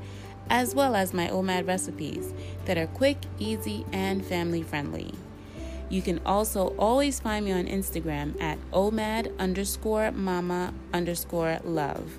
as 0.50 0.76
well 0.76 0.96
as 0.96 1.14
my 1.14 1.28
OMAD 1.28 1.68
recipes 1.68 2.34
that 2.66 2.78
are 2.78 2.88
quick, 2.88 3.18
easy, 3.40 3.86
and 3.92 4.26
family 4.26 4.64
friendly. 4.64 5.14
You 5.90 6.02
can 6.02 6.20
also 6.26 6.76
always 6.78 7.20
find 7.20 7.46
me 7.46 7.52
on 7.54 7.66
Instagram 7.66 8.42
at 8.42 8.60
omad 8.72 9.38
underscore 9.40 10.12
mama 10.12 10.74
underscore 10.94 11.60
love. 11.64 12.18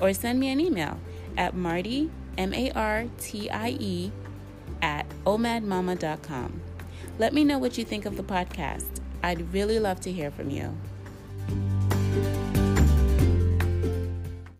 Or 0.00 0.12
send 0.12 0.40
me 0.40 0.48
an 0.50 0.60
email 0.60 0.98
at 1.36 1.54
Martie, 1.54 2.10
M 2.36 2.52
A 2.52 2.70
R 2.72 3.06
T 3.18 3.48
I 3.48 3.70
E, 3.78 4.12
at 4.82 5.06
omadmama.com. 5.24 6.60
Let 7.18 7.32
me 7.32 7.44
know 7.44 7.58
what 7.58 7.78
you 7.78 7.84
think 7.84 8.04
of 8.06 8.16
the 8.16 8.22
podcast. 8.22 9.00
I'd 9.22 9.52
really 9.52 9.78
love 9.78 10.00
to 10.00 10.12
hear 10.12 10.30
from 10.30 10.50
you. 10.50 10.76